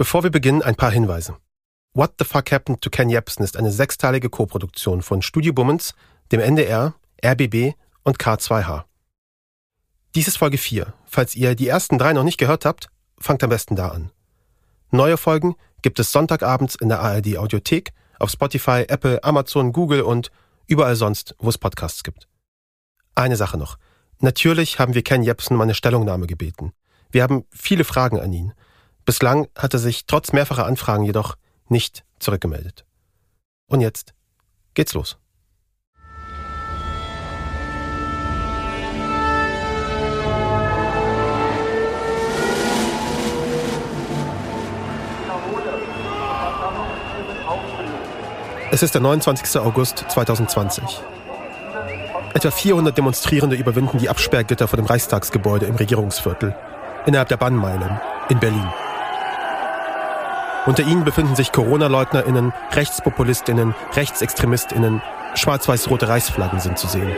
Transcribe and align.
Bevor 0.00 0.22
wir 0.22 0.30
beginnen, 0.30 0.62
ein 0.62 0.76
paar 0.76 0.92
Hinweise. 0.92 1.36
What 1.92 2.14
the 2.18 2.24
Fuck 2.24 2.52
Happened 2.52 2.80
to 2.80 2.88
Ken 2.88 3.10
Jebsen 3.10 3.44
ist 3.44 3.58
eine 3.58 3.70
sechsteilige 3.70 4.30
Koproduktion 4.30 5.02
von 5.02 5.20
Studio 5.20 5.52
Bummens, 5.52 5.94
dem 6.32 6.40
NDR, 6.40 6.94
RBB 7.22 7.74
und 8.02 8.18
K2H. 8.18 8.84
Dies 10.14 10.26
ist 10.26 10.38
Folge 10.38 10.56
4. 10.56 10.94
Falls 11.04 11.34
ihr 11.36 11.54
die 11.54 11.68
ersten 11.68 11.98
drei 11.98 12.14
noch 12.14 12.24
nicht 12.24 12.38
gehört 12.38 12.64
habt, 12.64 12.88
fangt 13.18 13.44
am 13.44 13.50
besten 13.50 13.76
da 13.76 13.88
an. 13.88 14.10
Neue 14.90 15.18
Folgen 15.18 15.54
gibt 15.82 15.98
es 15.98 16.12
Sonntagabends 16.12 16.76
in 16.76 16.88
der 16.88 17.00
ARD 17.00 17.36
Audiothek, 17.36 17.92
auf 18.18 18.30
Spotify, 18.30 18.86
Apple, 18.88 19.22
Amazon, 19.22 19.70
Google 19.70 20.00
und 20.00 20.30
überall 20.66 20.96
sonst, 20.96 21.34
wo 21.40 21.50
es 21.50 21.58
Podcasts 21.58 22.04
gibt. 22.04 22.26
Eine 23.14 23.36
Sache 23.36 23.58
noch. 23.58 23.76
Natürlich 24.18 24.78
haben 24.78 24.94
wir 24.94 25.02
Ken 25.02 25.22
Jebsen 25.22 25.56
um 25.56 25.60
eine 25.60 25.74
Stellungnahme 25.74 26.26
gebeten. 26.26 26.72
Wir 27.10 27.22
haben 27.22 27.44
viele 27.50 27.84
Fragen 27.84 28.18
an 28.18 28.32
ihn. 28.32 28.54
Bislang 29.04 29.48
hat 29.56 29.74
er 29.74 29.80
sich 29.80 30.06
trotz 30.06 30.32
mehrfacher 30.32 30.66
Anfragen 30.66 31.04
jedoch 31.04 31.36
nicht 31.68 32.04
zurückgemeldet. 32.18 32.84
Und 33.66 33.80
jetzt 33.80 34.14
geht's 34.74 34.94
los. 34.94 35.18
Es 48.72 48.84
ist 48.84 48.94
der 48.94 49.00
29. 49.00 49.60
August 49.60 50.04
2020. 50.08 50.84
Etwa 52.34 52.50
400 52.52 52.96
Demonstrierende 52.96 53.56
überwinden 53.56 53.98
die 53.98 54.08
Absperrgitter 54.08 54.68
vor 54.68 54.76
dem 54.76 54.86
Reichstagsgebäude 54.86 55.66
im 55.66 55.74
Regierungsviertel, 55.74 56.54
innerhalb 57.04 57.28
der 57.28 57.36
Bannmeilen 57.36 58.00
in 58.28 58.38
Berlin. 58.38 58.68
Unter 60.66 60.82
ihnen 60.82 61.04
befinden 61.04 61.34
sich 61.36 61.52
Corona-LeugnerInnen, 61.52 62.52
RechtspopulistInnen, 62.72 63.74
RechtsextremistInnen, 63.94 65.00
schwarz-weiß-rote 65.34 66.08
Reichsflaggen 66.08 66.60
sind 66.60 66.78
zu 66.78 66.86
sehen. 66.86 67.16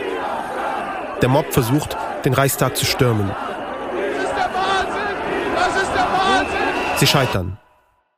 Der 1.21 1.29
Mob 1.29 1.51
versucht, 1.53 1.97
den 2.23 2.33
Reichstag 2.33 2.77
zu 2.77 2.85
stürmen. 2.85 3.29
Das 3.29 4.23
ist 4.23 4.35
der 4.35 4.53
Wahnsinn! 4.53 5.55
Das 5.55 5.75
ist 5.75 5.91
der 5.93 6.03
Wahnsinn! 6.03 6.97
Sie 6.97 7.07
scheitern. 7.07 7.59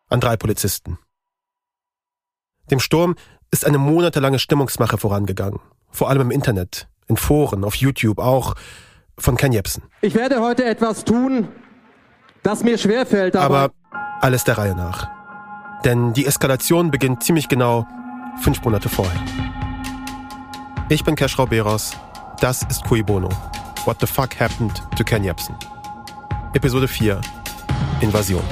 An 0.09 0.19
drei 0.19 0.37
Polizisten. 0.37 0.99
Dem 2.69 2.79
Sturm 2.79 3.15
ist 3.51 3.65
eine 3.65 3.79
monatelange 3.79 4.37
Stimmungsmache 4.37 4.97
vorangegangen. 4.97 5.59
Vor 5.89 6.09
allem 6.09 6.21
im 6.21 6.31
Internet, 6.31 6.87
in 7.07 7.17
Foren, 7.17 7.63
auf 7.63 7.75
YouTube, 7.75 8.19
auch 8.19 8.53
von 9.17 9.37
Ken 9.37 9.51
Jebsen. 9.51 9.83
Ich 10.01 10.13
werde 10.13 10.41
heute 10.41 10.65
etwas 10.65 11.03
tun, 11.03 11.47
das 12.43 12.63
mir 12.63 12.77
schwerfällt, 12.77 13.35
aber, 13.35 13.57
Aber 13.57 13.73
alles 14.21 14.43
der 14.43 14.57
Reihe 14.57 14.75
nach. 14.75 15.14
Denn 15.86 16.14
die 16.14 16.25
Eskalation 16.25 16.89
beginnt 16.89 17.23
ziemlich 17.23 17.47
genau 17.47 17.88
fünf 18.41 18.64
Monate 18.64 18.89
vorher. 18.89 19.19
Ich 20.89 21.03
bin 21.03 21.16
Keschrau 21.16 21.45
Beros. 21.45 21.95
Das 22.41 22.64
ist 22.64 22.83
Cui 22.83 23.03
Bono. 23.03 23.30
What 23.86 23.97
the 24.02 24.08
fuck 24.08 24.39
happened 24.39 24.83
to 24.97 25.03
Ken 25.03 25.23
Jebsen? 25.23 25.56
Episode 26.53 26.88
4. 26.88 27.22
Invasion. 28.02 28.44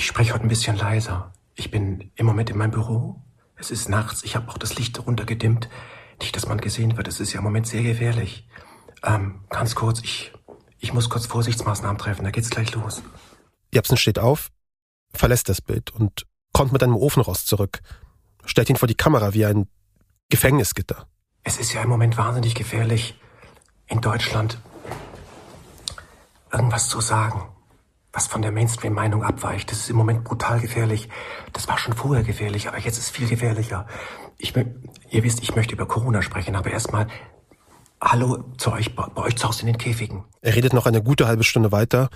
Ich 0.00 0.06
spreche 0.06 0.32
heute 0.32 0.44
ein 0.44 0.48
bisschen 0.48 0.78
leiser. 0.78 1.30
Ich 1.56 1.70
bin 1.70 2.10
im 2.14 2.24
Moment 2.24 2.48
in 2.48 2.56
meinem 2.56 2.70
Büro. 2.70 3.20
Es 3.56 3.70
ist 3.70 3.90
nachts. 3.90 4.24
Ich 4.24 4.34
habe 4.34 4.48
auch 4.48 4.56
das 4.56 4.76
Licht 4.76 4.98
runtergedimmt. 5.06 5.68
Nicht, 6.20 6.34
dass 6.34 6.48
man 6.48 6.56
gesehen 6.56 6.96
wird. 6.96 7.06
Es 7.06 7.20
ist 7.20 7.34
ja 7.34 7.40
im 7.40 7.44
Moment 7.44 7.66
sehr 7.66 7.82
gefährlich. 7.82 8.48
Ähm, 9.02 9.44
ganz 9.50 9.74
kurz, 9.74 10.00
ich, 10.02 10.32
ich 10.78 10.94
muss 10.94 11.10
kurz 11.10 11.26
Vorsichtsmaßnahmen 11.26 11.98
treffen. 11.98 12.24
Da 12.24 12.30
geht's 12.30 12.48
gleich 12.48 12.74
los. 12.74 13.02
Jebsen 13.74 13.98
steht 13.98 14.18
auf, 14.18 14.48
verlässt 15.12 15.50
das 15.50 15.60
Bild 15.60 15.90
und 15.90 16.26
kommt 16.54 16.72
mit 16.72 16.82
einem 16.82 16.96
Ofenrost 16.96 17.46
zurück, 17.46 17.82
stellt 18.46 18.70
ihn 18.70 18.76
vor 18.76 18.88
die 18.88 18.94
Kamera 18.94 19.34
wie 19.34 19.44
ein 19.44 19.68
Gefängnisgitter. 20.30 21.08
Es 21.42 21.58
ist 21.58 21.74
ja 21.74 21.82
im 21.82 21.90
Moment 21.90 22.16
wahnsinnig 22.16 22.54
gefährlich, 22.54 23.20
in 23.86 24.00
Deutschland 24.00 24.62
irgendwas 26.50 26.88
zu 26.88 27.02
sagen, 27.02 27.50
was 28.12 28.26
von 28.26 28.42
der 28.42 28.50
Mainstream-Meinung 28.52 29.22
abweicht. 29.22 29.70
Das 29.70 29.78
ist 29.78 29.90
im 29.90 29.96
Moment 29.96 30.24
brutal 30.24 30.60
gefährlich. 30.60 31.08
Das 31.52 31.68
war 31.68 31.78
schon 31.78 31.94
vorher 31.94 32.24
gefährlich, 32.24 32.68
aber 32.68 32.78
jetzt 32.78 32.98
ist 32.98 33.04
es 33.04 33.10
viel 33.10 33.28
gefährlicher. 33.28 33.86
Ich, 34.38 34.54
ihr 34.56 35.22
wisst, 35.22 35.42
ich 35.42 35.54
möchte 35.54 35.74
über 35.74 35.86
Corona 35.86 36.22
sprechen, 36.22 36.56
aber 36.56 36.70
erstmal 36.70 37.06
Hallo 38.02 38.44
zu 38.56 38.72
euch, 38.72 38.94
bei, 38.94 39.04
bei 39.14 39.22
euch 39.22 39.36
zu 39.36 39.46
Hause 39.46 39.60
in 39.60 39.66
den 39.66 39.78
Käfigen. 39.78 40.24
Er 40.40 40.56
redet 40.56 40.72
noch 40.72 40.86
eine 40.86 41.02
gute 41.02 41.26
halbe 41.26 41.44
Stunde 41.44 41.70
weiter 41.70 42.08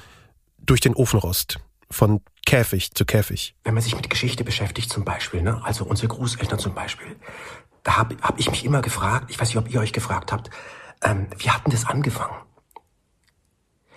durch 0.59 0.81
den 0.81 0.95
Ofenrost, 0.95 1.59
von 1.91 2.23
Käfig 2.47 2.95
zu 2.95 3.05
Käfig. 3.05 3.55
wenn 3.65 3.75
man 3.75 3.83
sich 3.83 3.95
mit 3.95 4.09
Geschichte 4.09 4.45
beschäftigt 4.45 4.91
zum 4.91 5.05
Beispiel, 5.05 5.43
ne, 5.43 5.61
also 5.63 5.85
unsere 5.85 6.09
Großeltern 6.09 6.59
zum 6.59 6.75
Beispiel, 6.75 7.17
da 7.83 7.99
habe 7.99 8.17
hab 8.23 8.39
ich 8.41 8.51
mich 8.51 8.65
immer 8.65 8.81
gefragt, 8.81 9.31
ich 9.31 9.39
weiß 9.39 9.49
nicht, 9.49 9.59
ob 9.59 9.71
ihr 9.71 9.81
euch 9.81 9.93
gefragt 9.93 10.33
habt, 10.33 10.49
ähm, 11.03 11.27
wie 11.37 11.51
hat 11.51 11.67
denn 11.67 11.73
das 11.73 11.85
angefangen? 11.87 12.35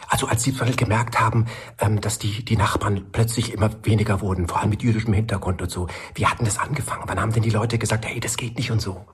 Also 0.07 0.27
als 0.27 0.43
sie 0.43 0.53
gemerkt 0.53 1.19
haben, 1.19 1.45
ähm, 1.79 2.01
dass 2.01 2.17
die, 2.17 2.43
die 2.43 2.57
Nachbarn 2.57 3.07
plötzlich 3.11 3.53
immer 3.53 3.69
weniger 3.83 4.21
wurden, 4.21 4.47
vor 4.47 4.59
allem 4.59 4.69
mit 4.69 4.83
jüdischem 4.83 5.13
Hintergrund 5.13 5.61
und 5.61 5.69
so. 5.69 5.87
Wie 6.15 6.25
hat 6.25 6.39
denn 6.39 6.45
das 6.45 6.57
angefangen? 6.57 7.03
Wann 7.07 7.19
haben 7.19 7.33
denn 7.33 7.43
die 7.43 7.49
Leute 7.49 7.77
gesagt, 7.77 8.05
hey, 8.05 8.19
das 8.19 8.37
geht 8.37 8.57
nicht 8.57 8.71
und 8.71 8.81
so? 8.81 9.05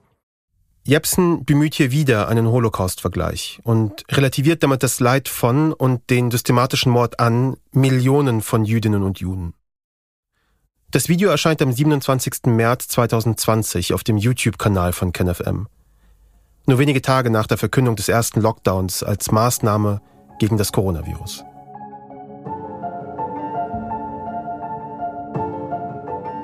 Jepsen 0.85 1.45
bemüht 1.45 1.75
hier 1.75 1.91
wieder 1.91 2.27
einen 2.27 2.47
Holocaust-Vergleich 2.47 3.61
und 3.63 4.03
relativiert 4.11 4.63
damit 4.63 4.83
das 4.83 4.99
Leid 4.99 5.29
von 5.29 5.71
und 5.71 6.09
den 6.09 6.29
systematischen 6.29 6.91
Mord 6.91 7.21
an 7.21 7.55
Millionen 7.71 8.41
von 8.41 8.65
Jüdinnen 8.65 9.01
und 9.01 9.19
Juden. 9.19 9.53
Das 10.91 11.07
Video 11.07 11.29
erscheint 11.29 11.61
am 11.61 11.71
27. 11.71 12.47
März 12.47 12.89
2020 12.89 13.93
auf 13.93 14.03
dem 14.03 14.17
YouTube-Kanal 14.17 14.91
von 14.91 15.13
KenFM. 15.13 15.67
Nur 16.65 16.79
wenige 16.79 17.01
Tage 17.01 17.29
nach 17.29 17.47
der 17.47 17.57
Verkündung 17.57 17.95
des 17.95 18.09
ersten 18.09 18.41
Lockdowns 18.41 19.03
als 19.03 19.31
Maßnahme 19.31 20.01
gegen 20.43 20.57
das 20.57 20.73
Coronavirus. 20.73 21.45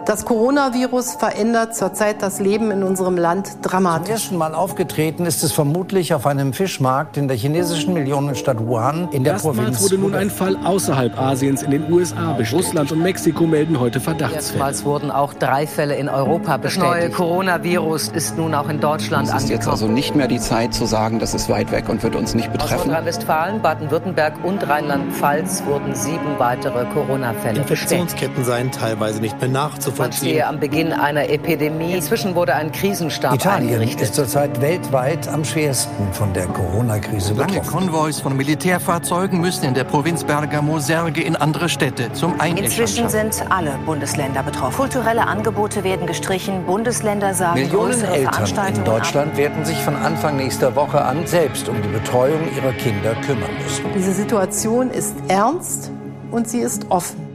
Das 0.10 0.26
Coronavirus 0.26 1.18
verändert 1.20 1.76
zurzeit 1.76 2.24
das 2.24 2.40
Leben 2.40 2.72
in 2.72 2.82
unserem 2.82 3.16
Land 3.16 3.46
Zum 3.46 3.62
dramatisch. 3.62 4.10
ersten 4.10 4.38
Mal 4.38 4.56
aufgetreten 4.56 5.28
ist 5.28 5.44
es 5.44 5.52
vermutlich 5.52 6.16
auf 6.16 6.26
einem 6.26 6.52
Fischmarkt 6.54 7.16
in 7.16 7.28
der 7.28 7.38
chinesischen 7.38 7.94
Millionenstadt 7.94 8.58
Wuhan 8.66 9.10
in 9.12 9.24
der 9.24 9.34
Erstmals 9.34 9.58
Provinz. 9.58 9.82
wurde 9.84 9.98
nun 10.00 10.16
ein 10.16 10.32
Fall 10.32 10.58
außerhalb 10.64 11.16
Asiens 11.16 11.62
in 11.62 11.70
den 11.70 11.94
USA 11.94 12.34
bestätigt. 12.34 12.70
Russland 12.70 12.92
und 12.92 13.04
Mexiko 13.04 13.46
melden 13.46 13.80
heute 13.80 14.00
Verdachtsfälle. 14.00 14.38
Erstmals 14.40 14.84
wurden 14.84 15.12
auch 15.12 15.36
drei 15.36 15.68
Fälle 15.68 15.94
in 15.94 16.10
Europa 16.10 16.58
Das 16.58 16.76
neue 16.78 16.90
bestätigt. 16.90 17.16
Coronavirus 17.16 18.08
ist 18.08 18.36
nun 18.36 18.56
auch 18.56 18.68
in 18.68 18.80
Deutschland 18.80 19.28
Es 19.28 19.36
ist 19.36 19.50
jetzt 19.52 19.68
angekommen. 19.68 19.72
also 19.74 19.88
nicht 19.90 20.16
mehr 20.16 20.28
die 20.28 20.40
Zeit 20.40 20.74
zu 20.74 20.88
sagen, 20.88 21.20
das 21.20 21.36
ist 21.36 21.50
weit 21.50 21.72
weg 21.72 21.88
und 21.88 22.02
wird 22.02 22.16
uns 22.16 22.34
nicht 22.34 22.48
Aus 22.48 22.54
betreffen. 22.54 22.88
Nordrhein-Westfalen, 22.88 23.62
Baden-Württemberg 23.62 24.44
und 24.44 24.68
Rheinland-Pfalz 24.68 25.62
wurden 25.68 25.94
sieben 25.94 26.40
weitere 26.40 26.86
Corona-Fälle 26.96 27.60
bestätigt. 27.60 27.92
Infektionsketten 27.92 28.44
seien 28.44 28.72
teilweise 28.72 29.22
nicht 29.22 29.40
mehr 29.40 29.50
Man 30.00 30.14
stehe 30.14 30.48
am 30.48 30.62
Beginn 30.62 30.94
einer 30.94 31.30
Epidemie. 31.30 31.94
Inzwischen 31.94 32.34
wurde 32.34 32.56
ein 32.56 32.72
Krisenstab 32.72 33.36
Italien 33.36 33.70
eingerichtet. 33.70 34.02
ist 34.02 34.16
zurzeit 34.16 34.62
weltweit 34.62 35.28
am 35.28 35.44
schwersten 35.44 36.14
von 36.14 36.32
der 36.32 36.48
Corona-Krise 36.48 37.34
Lange 37.34 37.60
betroffen. 37.60 37.70
Konvois 37.70 38.22
von 38.22 38.38
Militärfahrzeugen 38.38 39.42
müssen 39.42 39.66
in 39.66 39.74
der 39.74 39.84
Provinz 39.84 40.24
Bergamo 40.24 40.80
Särge 40.80 41.22
in 41.22 41.36
andere 41.36 41.68
Städte 41.68 42.14
zum 42.14 42.40
Einäschern 42.40 42.66
Inzwischen 42.66 43.10
sind 43.10 43.44
alle 43.52 43.72
Bundesländer 43.86 44.42
betroffen. 44.42 44.78
Kulturelle 44.78 45.28
Angebote 45.28 45.84
werden 45.84 46.08
gestrichen. 46.08 46.66
Bundesländer 46.66 47.34
sagen 47.34 47.60
Millionen 47.60 48.02
Eltern 48.02 48.74
in 48.74 48.84
Deutschland 48.86 49.36
werden 49.36 49.66
sich 49.66 49.78
von 49.80 49.98
Anfang 49.98 50.38
nächster 50.38 50.78
Woche 50.78 51.04
an 51.04 51.28
selbst 51.28 51.68
um 51.68 51.76
die 51.82 51.90
Betreuung 51.90 52.40
ihrer 52.56 52.72
Kinder 52.72 53.16
kümmern 53.16 53.52
müssen. 53.62 53.84
Diese 53.94 54.14
Situation 54.14 54.92
ist 54.92 55.14
ernst 55.28 55.92
und 56.32 56.48
sie 56.48 56.60
ist 56.60 56.90
offen. 56.90 57.29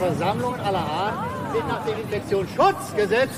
Versammlungen 0.00 0.60
aller 0.60 0.78
Art 0.78 1.14
sind 1.52 1.68
nach 1.68 1.84
dem 1.84 2.00
Infektionsschutzgesetz 2.00 3.30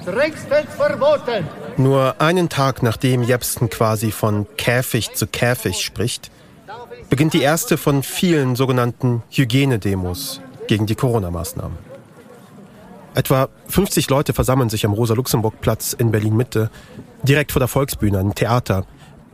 strengstens 0.00 0.72
verboten. 0.76 1.44
Nur 1.76 2.20
einen 2.20 2.48
Tag 2.48 2.84
nachdem 2.84 3.24
Jepsen 3.24 3.68
quasi 3.68 4.12
von 4.12 4.46
Käfig 4.56 5.14
zu 5.14 5.26
Käfig 5.26 5.84
spricht, 5.84 6.30
beginnt 7.10 7.32
die 7.32 7.42
erste 7.42 7.76
von 7.76 8.04
vielen 8.04 8.54
sogenannten 8.54 9.24
Hygienedemos 9.30 10.40
gegen 10.68 10.86
die 10.86 10.94
Corona-Maßnahmen. 10.94 11.76
Etwa 13.14 13.48
50 13.66 14.08
Leute 14.08 14.32
versammeln 14.32 14.68
sich 14.68 14.86
am 14.86 14.92
Rosa-Luxemburg-Platz 14.92 15.94
in 15.94 16.12
Berlin-Mitte, 16.12 16.70
direkt 17.24 17.50
vor 17.50 17.58
der 17.58 17.66
Volksbühne, 17.68 18.20
im 18.20 18.36
Theater. 18.36 18.84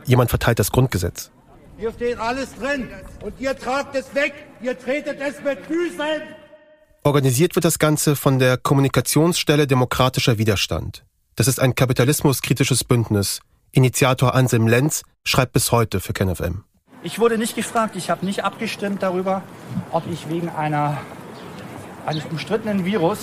Jemand 0.05 0.31
verteilt 0.31 0.57
das 0.57 0.71
Grundgesetz. 0.71 1.29
Hier 1.77 1.91
steht 1.91 2.17
alles 2.17 2.55
drin 2.55 2.89
und 3.21 3.39
ihr 3.39 3.55
tragt 3.55 3.95
es 3.95 4.15
weg, 4.15 4.33
ihr 4.61 4.79
tretet 4.79 5.19
es 5.21 5.43
mit 5.43 5.59
Füßen. 5.67 6.44
Organisiert 7.05 7.53
wird 7.53 7.65
das 7.65 7.77
Ganze 7.77 8.15
von 8.15 8.39
der 8.39 8.57
Kommunikationsstelle 8.57 9.67
Demokratischer 9.67 10.39
Widerstand. 10.39 11.05
Das 11.35 11.47
ist 11.47 11.59
ein 11.59 11.75
kapitalismuskritisches 11.75 12.83
Bündnis. 12.83 13.41
Initiator 13.71 14.33
Anselm 14.33 14.67
Lenz 14.67 15.03
schreibt 15.23 15.53
bis 15.53 15.71
heute 15.71 15.99
für 15.99 16.13
KenFM. 16.13 16.63
Ich 17.03 17.19
wurde 17.19 17.37
nicht 17.37 17.55
gefragt, 17.55 17.95
ich 17.95 18.09
habe 18.09 18.25
nicht 18.25 18.43
abgestimmt 18.43 19.03
darüber, 19.03 19.43
ob 19.91 20.11
ich 20.11 20.29
wegen 20.29 20.49
einer, 20.49 20.97
eines 22.07 22.25
umstrittenen 22.25 22.85
Virus, 22.85 23.19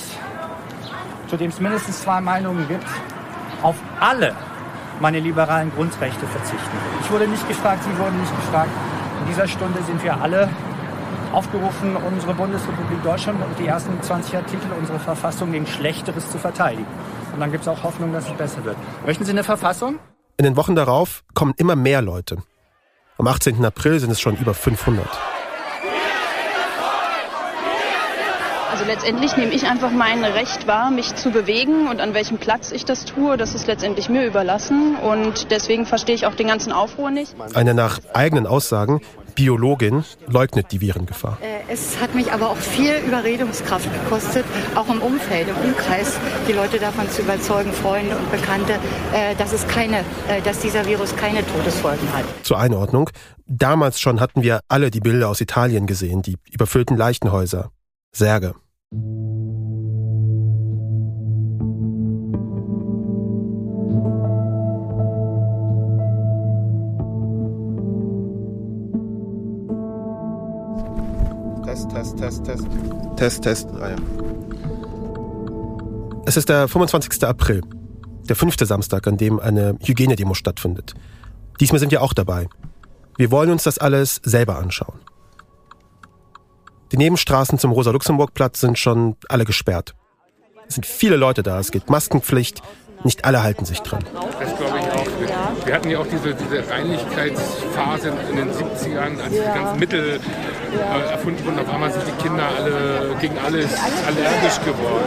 zu 1.29 1.37
dem 1.37 1.51
es 1.51 1.59
mindestens 1.59 2.03
zwei 2.03 2.21
Meinungen 2.21 2.69
gibt, 2.69 2.87
auf 3.63 3.75
alle 3.99 4.37
meine 5.01 5.19
liberalen 5.19 5.73
Grundrechte 5.75 6.25
verzichten. 6.29 6.77
Ich 7.03 7.11
wurde 7.11 7.27
nicht 7.27 7.49
gefragt, 7.49 7.83
Sie 7.83 7.99
wurden 7.99 8.21
nicht 8.21 8.37
gefragt. 8.37 8.71
In 9.23 9.27
dieser 9.27 9.49
Stunde 9.49 9.83
sind 9.83 10.05
wir 10.05 10.21
alle 10.21 10.49
aufgerufen, 11.33 11.97
unsere 11.97 12.35
Bundesrepublik 12.35 13.03
Deutschland 13.03 13.43
und 13.43 13.59
die 13.59 13.67
ersten 13.67 14.01
20 14.01 14.37
Artikel 14.37 14.71
unserer 14.79 14.99
Verfassung 14.99 15.53
gegen 15.53 15.67
Schlechteres 15.67 16.31
zu 16.31 16.39
verteidigen. 16.39 16.87
Und 17.33 17.41
dann 17.41 17.51
gibt 17.51 17.63
es 17.63 17.69
auch 17.69 17.83
Hoffnung, 17.83 18.13
dass 18.13 18.27
es 18.27 18.33
besser 18.33 18.65
wird. 18.65 18.77
Möchten 19.07 19.25
Sie 19.25 19.31
eine 19.33 19.45
Verfassung? 19.45 19.99
In 20.37 20.45
den 20.45 20.57
Wochen 20.57 20.75
darauf 20.75 21.25
kommen 21.35 21.55
immer 21.57 21.77
mehr 21.77 22.03
Leute. 22.03 22.39
Am 23.19 23.27
18. 23.27 23.65
April 23.65 24.01
sind 24.01 24.11
es 24.11 24.21
schon 24.21 24.37
über 24.37 24.55
500. 24.55 25.07
Also 28.73 28.87
letztendlich 28.87 29.37
nehme 29.37 29.53
ich 29.53 29.67
einfach 29.67 29.91
mein 29.93 30.25
Recht 30.25 30.67
wahr, 30.67 30.91
mich 30.91 31.15
zu 31.15 31.31
bewegen 31.31 31.89
und 31.89 32.01
an 32.01 32.15
welchem 32.15 32.39
Platz 32.39 32.73
ich 32.73 32.87
das 32.87 33.05
tue, 33.05 33.37
das 33.37 33.55
ist 33.55 33.67
letztendlich 33.67 34.09
mir 34.09 34.27
überlassen 34.27 34.97
und 34.97 35.51
deswegen 35.51 35.85
verstehe 35.85 36.15
ich 36.15 36.27
auch 36.27 36.35
den 36.35 36.49
ganzen 36.49 36.73
Aufruhr 36.73 37.11
nicht. 37.11 37.35
Eine 37.55 37.75
nach 37.75 38.01
eigenen 38.15 38.47
Aussagen 38.47 39.03
Biologin 39.35 40.05
leugnet 40.29 40.73
die 40.73 40.81
Virengefahr. 40.81 41.39
Äh, 41.41 41.73
es 41.73 42.01
hat 42.01 42.15
mich 42.15 42.33
aber 42.33 42.51
auch 42.51 42.57
viel 42.57 42.95
Überredungskraft 43.07 43.89
gekostet, 43.93 44.45
auch 44.75 44.89
im 44.89 45.01
Umfeld, 45.01 45.49
im 45.49 45.57
Umkreis, 45.57 46.19
die 46.49 46.53
Leute 46.53 46.79
davon 46.79 47.09
zu 47.11 47.23
überzeugen, 47.23 47.73
Freunde 47.73 48.17
und 48.17 48.31
Bekannte, 48.31 48.75
äh, 49.13 49.35
dass, 49.37 49.53
es 49.53 49.67
keine, 49.69 49.99
äh, 50.29 50.41
dass 50.45 50.61
dieser 50.61 50.87
Virus 50.87 51.15
keine 51.17 51.47
Todesfolgen 51.47 52.13
hat. 52.13 52.25
Zur 52.43 52.59
Einordnung. 52.59 53.11
Damals 53.47 54.01
schon 54.01 54.21
hatten 54.21 54.43
wir 54.43 54.61
alle 54.69 54.91
die 54.91 55.01
Bilder 55.01 55.29
aus 55.29 55.41
Italien 55.41 55.87
gesehen, 55.87 56.23
die 56.23 56.37
überfüllten 56.51 56.97
Leichenhäuser. 56.97 57.71
Särge. 58.15 58.55
Test, 72.23 72.45
Test, 72.45 72.67
Test, 73.17 73.43
Test. 73.43 73.69
Ah, 73.81 73.91
ja. 73.91 73.97
Es 76.25 76.37
ist 76.37 76.49
der 76.49 76.69
25. 76.69 77.25
April, 77.25 77.63
der 78.29 78.37
fünfte 78.37 78.65
Samstag, 78.65 79.09
an 79.09 79.17
dem 79.17 79.41
eine 79.41 79.77
Hygienedemo 79.85 80.35
stattfindet. 80.35 80.95
Diesmal 81.59 81.81
sind 81.81 81.91
wir 81.91 82.01
auch 82.01 82.13
dabei. 82.13 82.47
Wir 83.17 83.33
wollen 83.33 83.51
uns 83.51 83.65
das 83.65 83.79
alles 83.79 84.21
selber 84.23 84.57
anschauen. 84.59 85.01
Die 86.93 86.97
Nebenstraßen 86.97 87.59
zum 87.59 87.73
Rosa-Luxemburg-Platz 87.73 88.61
sind 88.61 88.79
schon 88.79 89.17
alle 89.29 89.45
gesperrt. 89.45 89.97
Es 90.69 90.75
sind 90.75 90.87
viele 90.87 91.17
Leute 91.17 91.43
da, 91.43 91.59
es 91.59 91.73
gilt 91.73 91.91
Maskenpflicht, 91.91 92.63
nicht 93.03 93.25
alle 93.25 93.43
halten 93.43 93.65
sich 93.65 93.81
dran. 93.81 94.05
Das 94.39 94.57
glaube 94.59 94.79
ich 94.79 94.93
auch. 94.93 95.67
Wir 95.67 95.75
hatten 95.75 95.91
ja 95.91 95.99
auch 95.99 96.07
diese, 96.07 96.35
diese 96.35 96.71
Reinlichkeitsphase 96.71 98.13
in 98.31 98.37
den 98.37 98.51
70ern, 98.51 99.21
als 99.21 99.33
die 99.33 99.39
ganzen 99.39 99.81
Mittel 99.81 100.21
äh, 100.73 101.13
erfunden 101.13 101.45
wurden. 101.45 101.59
Auf 101.59 101.73
einmal 101.73 101.93
sind 101.93 102.05
die 102.07 102.23
Kinder 102.23 102.45
alle 102.57 103.17
gegen 103.21 103.39
alles 103.39 103.71
allergisch 104.07 104.61
geworden. 104.65 105.05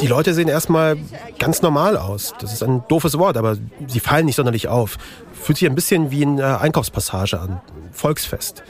Die 0.00 0.06
Leute 0.06 0.34
sehen 0.34 0.48
erstmal 0.48 0.96
ganz 1.38 1.62
normal 1.62 1.96
aus. 1.96 2.34
Das 2.40 2.52
ist 2.52 2.62
ein 2.62 2.84
doofes 2.88 3.18
Wort, 3.18 3.36
aber 3.36 3.56
sie 3.86 4.00
fallen 4.00 4.26
nicht 4.26 4.36
sonderlich 4.36 4.68
auf. 4.68 4.98
Fühlt 5.32 5.58
sich 5.58 5.68
ein 5.68 5.74
bisschen 5.74 6.10
wie 6.10 6.22
eine 6.24 6.60
Einkaufspassage 6.60 7.40
an. 7.40 7.60
Volksfest. 7.92 8.62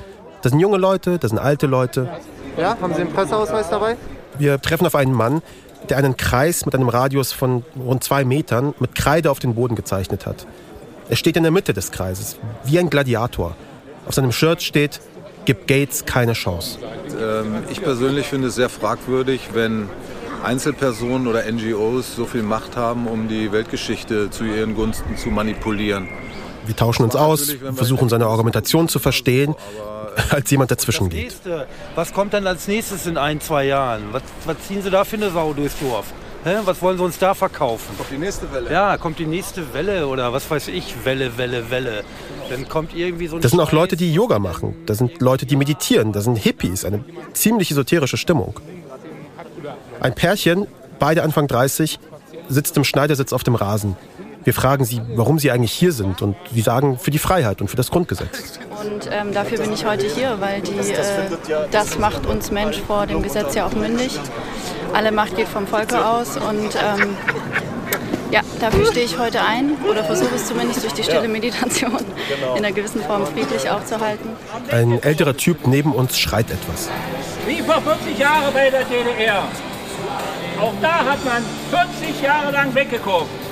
Das 0.42 0.52
sind 0.52 0.60
junge 0.60 0.76
Leute, 0.76 1.18
das 1.18 1.30
sind 1.30 1.38
alte 1.38 1.66
Leute. 1.66 2.08
Ja, 2.56 2.76
haben 2.80 2.94
Sie 2.94 3.00
einen 3.00 3.12
Presseausweis 3.12 3.68
dabei? 3.68 3.96
Wir 4.38 4.60
treffen 4.60 4.86
auf 4.86 4.94
einen 4.94 5.12
Mann, 5.12 5.42
der 5.88 5.96
einen 5.96 6.16
Kreis 6.16 6.64
mit 6.66 6.74
einem 6.74 6.88
Radius 6.88 7.32
von 7.32 7.64
rund 7.78 8.04
zwei 8.04 8.24
Metern 8.24 8.74
mit 8.78 8.94
Kreide 8.94 9.30
auf 9.30 9.38
den 9.38 9.54
Boden 9.54 9.74
gezeichnet 9.74 10.26
hat. 10.26 10.46
Er 11.08 11.16
steht 11.16 11.36
in 11.36 11.42
der 11.42 11.52
Mitte 11.52 11.72
des 11.72 11.90
Kreises, 11.90 12.36
wie 12.64 12.78
ein 12.78 12.90
Gladiator. 12.90 13.56
Auf 14.06 14.14
seinem 14.14 14.32
Shirt 14.32 14.62
steht, 14.62 15.00
gibt 15.46 15.66
Gates 15.66 16.04
keine 16.04 16.34
Chance. 16.34 16.78
Ähm, 17.18 17.62
ich 17.70 17.80
persönlich 17.80 18.26
finde 18.26 18.48
es 18.48 18.56
sehr 18.56 18.68
fragwürdig, 18.68 19.50
wenn 19.54 19.88
Einzelpersonen 20.44 21.26
oder 21.26 21.50
NGOs 21.50 22.14
so 22.14 22.26
viel 22.26 22.42
Macht 22.42 22.76
haben, 22.76 23.06
um 23.06 23.28
die 23.28 23.50
Weltgeschichte 23.52 24.30
zu 24.30 24.44
ihren 24.44 24.74
Gunsten 24.74 25.16
zu 25.16 25.30
manipulieren. 25.30 26.08
Wir 26.66 26.76
tauschen 26.76 27.04
uns 27.04 27.16
aus, 27.16 27.54
versuchen 27.74 28.08
seine 28.08 28.26
Argumentation 28.26 28.88
zu 28.88 28.98
verstehen, 28.98 29.54
als 30.30 30.50
jemand 30.50 30.70
dazwischen 30.70 31.08
geht. 31.08 31.34
Was 31.94 32.12
kommt 32.12 32.34
dann 32.34 32.46
als 32.46 32.68
nächstes 32.68 33.06
in 33.06 33.16
ein, 33.16 33.40
zwei 33.40 33.64
Jahren? 33.64 34.02
Was, 34.12 34.22
was 34.44 34.56
ziehen 34.66 34.82
Sie 34.82 34.90
da 34.90 35.04
für 35.04 35.16
eine 35.16 35.30
Sau 35.30 35.52
durchs 35.52 35.78
Dorf? 35.78 36.12
Hä? 36.46 36.58
Was 36.64 36.80
wollen 36.80 36.96
Sie 36.96 37.02
uns 37.02 37.18
da 37.18 37.34
verkaufen? 37.34 37.96
Kommt 37.96 38.12
die 38.12 38.18
nächste 38.18 38.52
Welle. 38.52 38.70
Ja, 38.70 38.96
kommt 38.98 39.18
die 39.18 39.26
nächste 39.26 39.74
Welle 39.74 40.06
oder 40.06 40.32
was 40.32 40.48
weiß 40.48 40.68
ich, 40.68 41.04
Welle, 41.04 41.36
Welle, 41.38 41.72
Welle. 41.72 42.04
Dann 42.48 42.68
kommt 42.68 42.94
irgendwie 42.94 43.26
so 43.26 43.34
ein 43.34 43.42
Das 43.42 43.50
sind 43.50 43.58
auch 43.58 43.72
Leute, 43.72 43.96
die 43.96 44.14
Yoga 44.14 44.38
machen. 44.38 44.76
Das 44.86 44.98
sind 44.98 45.20
Leute, 45.20 45.44
die 45.44 45.56
meditieren. 45.56 46.12
Das 46.12 46.22
sind 46.22 46.36
Hippies. 46.36 46.84
Eine 46.84 47.04
ziemlich 47.32 47.72
esoterische 47.72 48.16
Stimmung. 48.16 48.60
Ein 49.98 50.14
Pärchen, 50.14 50.68
beide 51.00 51.24
Anfang 51.24 51.48
30, 51.48 51.98
sitzt 52.48 52.76
im 52.76 52.84
Schneidersitz 52.84 53.32
auf 53.32 53.42
dem 53.42 53.56
Rasen. 53.56 53.96
Wir 54.46 54.54
fragen 54.54 54.84
sie, 54.84 55.02
warum 55.16 55.40
sie 55.40 55.50
eigentlich 55.50 55.72
hier 55.72 55.90
sind 55.90 56.22
und 56.22 56.36
sie 56.54 56.60
sagen, 56.60 57.00
für 57.00 57.10
die 57.10 57.18
Freiheit 57.18 57.60
und 57.60 57.66
für 57.66 57.74
das 57.74 57.90
Grundgesetz. 57.90 58.60
Und 58.80 59.10
ähm, 59.10 59.34
dafür 59.34 59.58
bin 59.58 59.72
ich 59.72 59.84
heute 59.84 60.06
hier, 60.06 60.36
weil 60.38 60.60
die, 60.60 60.78
äh, 60.78 61.66
das 61.72 61.98
macht 61.98 62.26
uns 62.26 62.52
Mensch 62.52 62.80
vor 62.86 63.08
dem 63.08 63.24
Gesetz 63.24 63.56
ja 63.56 63.66
auch 63.66 63.72
mündig. 63.72 64.16
Alle 64.94 65.10
Macht 65.10 65.34
geht 65.34 65.48
vom 65.48 65.66
Volke 65.66 66.06
aus 66.06 66.36
und 66.36 66.76
ähm, 66.76 67.16
ja, 68.30 68.42
dafür 68.60 68.86
stehe 68.86 69.04
ich 69.04 69.18
heute 69.18 69.40
ein 69.42 69.72
oder 69.90 70.04
versuche 70.04 70.36
es 70.36 70.46
zumindest 70.46 70.84
durch 70.84 70.92
die 70.92 71.02
stille 71.02 71.26
Meditation 71.26 71.98
in 72.56 72.64
einer 72.64 72.70
gewissen 72.70 73.00
Form 73.00 73.26
friedlich 73.26 73.68
aufzuhalten. 73.68 74.30
Ein 74.70 75.02
älterer 75.02 75.36
Typ 75.36 75.66
neben 75.66 75.90
uns 75.92 76.16
schreit 76.16 76.52
etwas. 76.52 76.88
Wie 77.48 77.62
vor 77.62 77.82
40 77.82 78.16
Jahren 78.16 78.54
bei 78.54 78.70
der 78.70 78.84
DDR. 78.84 79.42
Auch 80.60 80.72
da 80.80 81.04
hat 81.04 81.24
man 81.24 81.42
40 81.98 82.22
Jahre 82.22 82.52
lang 82.52 82.72
weggeguckt. 82.72 83.45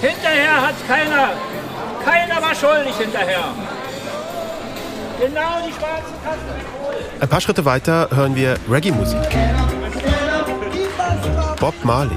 Hinterher 0.00 0.62
hat 0.62 0.74
keiner, 0.88 1.30
keiner 2.02 2.40
war 2.40 2.54
schuldig 2.54 2.96
hinterher. 2.96 3.54
Genau 5.20 5.60
die 5.66 5.72
schwarzen 5.74 6.16
Kasten 6.24 7.20
Ein 7.20 7.28
paar 7.28 7.40
Schritte 7.42 7.64
weiter 7.66 8.08
hören 8.10 8.34
wir 8.34 8.56
Reggae-Musik. 8.70 9.18
Bob 11.60 11.74
Marley. 11.84 12.16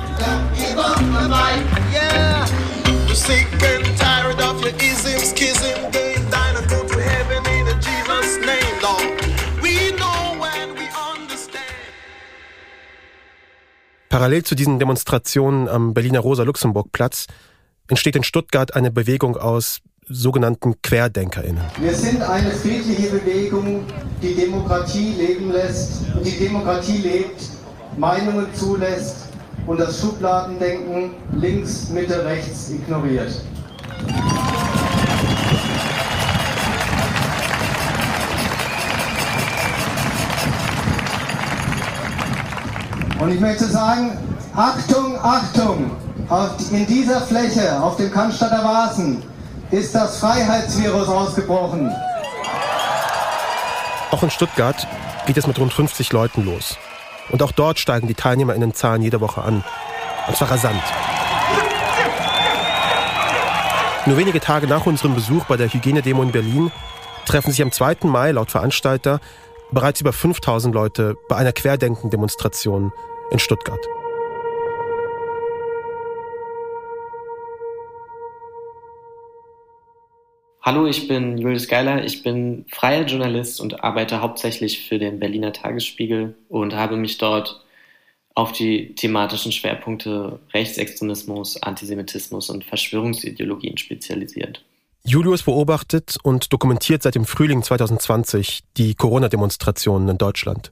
Parallel 14.08 14.44
zu 14.44 14.56
diesen 14.56 14.80
Demonstrationen 14.80 15.68
am 15.68 15.94
Berliner 15.94 16.22
Rosa-Luxemburg-Platz 16.22 17.28
entsteht 17.88 18.16
in 18.16 18.24
Stuttgart 18.24 18.75
eine 18.75 18.92
Bewegung 18.92 19.38
aus 19.38 19.80
sogenannten 20.08 20.82
QuerdenkerInnen. 20.82 21.63
Wir 21.80 21.94
sind 21.94 22.22
eine 22.22 22.52
friedliche 22.52 23.10
Bewegung, 23.10 23.86
die 24.22 24.36
Demokratie 24.36 25.13
leben 25.13 25.52
lässt 25.52 26.04
und 26.16 26.25
die 26.25 26.38
Demokratie 26.38 26.98
lebt, 26.98 27.50
Meinungen 27.98 28.48
zulässt 28.54 29.28
und 29.66 29.80
das 29.80 30.00
Schubladendenken 30.00 31.12
links, 31.34 31.90
Mitte, 31.90 32.25
rechts 32.25 32.70
ignoriert. 32.70 33.42
Und 43.20 43.32
ich 43.32 43.40
möchte 43.40 43.66
sagen, 43.66 44.18
Achtung, 44.54 45.18
Achtung! 45.18 45.92
In 46.72 46.86
dieser 46.88 47.22
Fläche, 47.22 47.82
auf 47.82 47.98
dem 47.98 48.12
Cannstatter 48.12 48.63
Vasen, 48.63 49.22
ist 49.72 49.94
das 49.94 50.20
Freiheitsvirus 50.20 51.08
ausgebrochen. 51.08 51.92
Auch 54.12 54.24
in 54.24 54.30
Stuttgart 54.30 54.88
geht 55.25 55.38
es 55.38 55.48
mit 55.48 55.60
rund 55.60 55.74
50 55.74 56.12
Leuten 56.13 56.46
los. 56.46 56.77
Und 57.32 57.42
auch 57.42 57.51
dort 57.51 57.80
steigen 57.80 58.08
die 58.08 58.13
TeilnehmerInnenzahlen 58.13 59.01
jede 59.01 59.22
Woche 59.22 59.42
an. 59.42 59.63
Und 60.27 60.38
zwar 60.38 60.51
rasant. 60.51 60.82
Nur 64.06 64.18
wenige 64.18 64.39
Tage 64.39 64.68
nach 64.68 64.86
unserem 64.86 65.15
Besuch 65.15 65.46
bei 65.46 65.58
der 65.58 65.72
Hygienedemo 65.72 66.22
in 66.24 66.32
Berlin 66.32 66.72
treffen 67.25 67.51
sich 67.51 67.62
am 67.62 67.72
2. 67.72 67.98
Mai 68.03 68.32
laut 68.32 68.51
Veranstalter 68.51 69.20
bereits 69.72 70.01
über 70.01 70.13
5000 70.13 70.75
Leute 70.75 71.18
bei 71.30 71.38
einer 71.38 71.53
Querdenken-Demonstration 71.53 72.92
in 73.32 73.39
Stuttgart. 73.39 73.80
Hallo, 80.65 80.88
ich 80.88 81.10
bin 81.10 81.38
Julius 81.38 81.67
Geiler. 81.67 82.05
Ich 82.05 82.24
bin 82.24 82.63
freier 82.72 83.03
Journalist 83.03 83.60
und 83.60 83.84
arbeite 83.84 84.22
hauptsächlich 84.22 84.88
für 84.88 84.98
den 84.98 85.20
Berliner 85.20 85.51
Tagesspiegel 85.51 86.36
und 86.48 86.74
habe 86.74 86.96
mich 86.96 87.17
dort 87.17 87.65
auf 88.34 88.53
die 88.53 88.96
thematischen 88.96 89.51
Schwerpunkte 89.51 90.39
Rechtsextremismus, 90.53 91.62
Antisemitismus 91.62 92.50
und 92.50 92.63
Verschwörungsideologien 92.63 93.77
spezialisiert. 93.77 94.63
Julius 95.03 95.43
beobachtet 95.43 96.15
und 96.24 96.53
dokumentiert 96.53 97.03
seit 97.03 97.15
dem 97.15 97.25
Frühling 97.25 97.62
2020 97.62 98.62
die 98.77 98.96
Corona-Demonstrationen 98.96 100.08
in 100.08 100.17
Deutschland. 100.17 100.72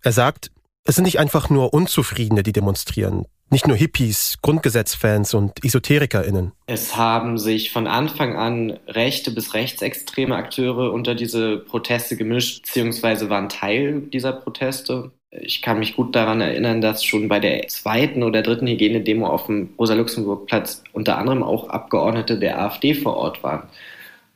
Er 0.00 0.12
sagt, 0.12 0.50
es 0.84 0.94
sind 0.94 1.04
nicht 1.04 1.18
einfach 1.18 1.50
nur 1.50 1.74
Unzufriedene, 1.74 2.42
die 2.42 2.52
demonstrieren. 2.52 3.26
Nicht 3.50 3.66
nur 3.66 3.76
Hippies, 3.76 4.36
Grundgesetzfans 4.42 5.32
und 5.32 5.64
EsoterikerInnen. 5.64 6.52
Es 6.66 6.96
haben 6.96 7.38
sich 7.38 7.72
von 7.72 7.86
Anfang 7.86 8.36
an 8.36 8.78
rechte 8.86 9.30
bis 9.30 9.54
rechtsextreme 9.54 10.36
Akteure 10.36 10.92
unter 10.92 11.14
diese 11.14 11.56
Proteste 11.56 12.16
gemischt, 12.16 12.66
beziehungsweise 12.66 13.30
waren 13.30 13.48
Teil 13.48 14.02
dieser 14.12 14.32
Proteste. 14.32 15.12
Ich 15.30 15.62
kann 15.62 15.78
mich 15.78 15.96
gut 15.96 16.14
daran 16.14 16.42
erinnern, 16.42 16.82
dass 16.82 17.04
schon 17.04 17.28
bei 17.28 17.40
der 17.40 17.68
zweiten 17.68 18.22
oder 18.22 18.42
dritten 18.42 18.66
Hygienedemo 18.66 19.26
auf 19.26 19.46
dem 19.46 19.70
Rosa-Luxemburg-Platz 19.78 20.84
unter 20.92 21.16
anderem 21.16 21.42
auch 21.42 21.68
Abgeordnete 21.70 22.38
der 22.38 22.60
AfD 22.60 22.94
vor 22.94 23.16
Ort 23.16 23.42
waren. 23.42 23.68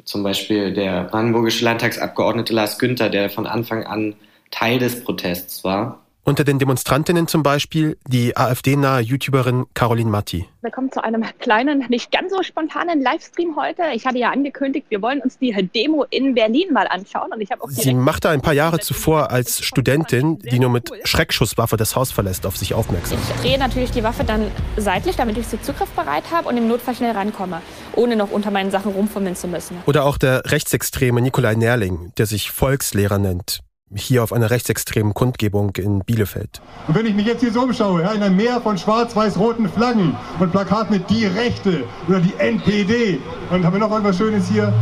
Zum 0.05 0.23
Beispiel 0.23 0.73
der 0.73 1.05
brandenburgische 1.05 1.65
Landtagsabgeordnete 1.65 2.53
Lars 2.53 2.79
Günther, 2.79 3.11
der 3.11 3.29
von 3.29 3.47
Anfang 3.47 3.85
an 3.85 4.15
Teil 4.51 4.79
des 4.79 5.05
Protests 5.05 5.65
war. 5.65 6.02
Unter 6.25 6.45
den 6.45 6.61
Demonstrantinnen 6.61 7.27
zum 7.27 7.43
Beispiel 7.43 7.99
die 8.07 8.37
AfD-nahe 8.37 9.01
YouTuberin 9.01 9.67
Caroline 9.75 10.09
Matti. 10.09 10.49
Willkommen 10.61 10.93
zu 10.93 11.03
einem 11.03 11.25
kleinen, 11.41 11.85
nicht 11.89 12.13
ganz 12.13 12.33
so 12.33 12.45
spontanen 12.45 13.03
Livestream 13.03 13.57
heute. 13.57 13.83
Ich 13.93 14.07
hatte 14.07 14.19
ja 14.19 14.31
angekündigt, 14.31 14.87
wir 14.89 15.03
wollen 15.03 15.21
uns 15.21 15.39
die 15.39 15.51
Demo 15.75 16.07
in 16.11 16.37
Berlin 16.37 16.73
mal 16.73 16.87
anschauen. 16.87 17.33
Und 17.33 17.41
ich 17.41 17.51
auch 17.53 17.69
Sie 17.69 17.93
machte 17.93 18.29
ein 18.29 18.41
paar 18.41 18.53
Jahre 18.53 18.79
zuvor 18.79 19.33
als 19.33 19.65
Studentin, 19.65 20.39
die 20.39 20.61
nur 20.61 20.71
mit 20.71 20.93
Schreckschusswaffe 21.03 21.77
das 21.77 21.97
Haus 21.97 22.13
verlässt, 22.13 22.47
auf 22.47 22.57
sich 22.57 22.73
aufmerksam. 22.73 23.19
Ich 23.19 23.41
drehe 23.41 23.59
natürlich 23.59 23.91
die 23.91 24.05
Waffe 24.05 24.23
dann 24.23 24.49
seitlich, 24.77 25.17
damit 25.17 25.37
ich 25.39 25.49
sie 25.49 25.61
zugriffbereit 25.61 26.31
habe 26.31 26.49
und 26.49 26.57
im 26.57 26.69
Notfall 26.69 26.95
schnell 26.95 27.17
rankomme, 27.17 27.63
ohne 27.97 28.15
noch 28.15 28.31
unter 28.31 28.53
meinen 28.53 28.71
Sachen 28.71 28.93
rumfummeln 28.93 29.35
zu 29.35 29.49
müssen. 29.49 29.77
Oder 29.87 30.05
auch 30.05 30.19
der 30.19 30.45
rechtsextreme 30.47 31.21
Nikolai 31.21 31.57
Nerling, 31.57 32.13
der 32.17 32.27
sich 32.27 32.53
Volkslehrer 32.53 33.19
nennt 33.19 33.65
hier 33.95 34.23
auf 34.23 34.33
einer 34.33 34.51
rechtsextremen 34.51 35.15
Kundgebung 35.15 35.75
in 35.77 36.01
Bielefeld. 36.01 36.61
Und 36.89 36.95
wenn 36.95 37.07
ich 37.07 37.15
mich 37.15 37.27
jetzt 37.27 37.41
hier 37.41 37.53
so 37.53 37.63
umschaue, 37.63 38.03
ja, 38.03 38.13
in 38.13 38.23
einem 38.23 38.37
Meer 38.37 38.61
von 38.61 38.79
schwarz-weiß-roten 38.79 39.69
Flaggen 39.69 40.17
und 40.39 40.51
Plakaten 40.51 40.97
mit 40.97 41.09
Die 41.11 41.27
Rechte 41.27 41.85
oder 42.09 42.21
die 42.21 42.35
NPD, 42.39 43.19
und 43.51 43.65
haben 43.65 43.73
wir 43.73 43.81
noch 43.81 43.91
irgendwas 43.91 44.17
Schönes 44.17 44.49
hier, 44.49 44.73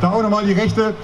da 0.00 0.10
auch 0.10 0.22
nochmal 0.22 0.44
die 0.44 0.52
Rechte. 0.52 0.94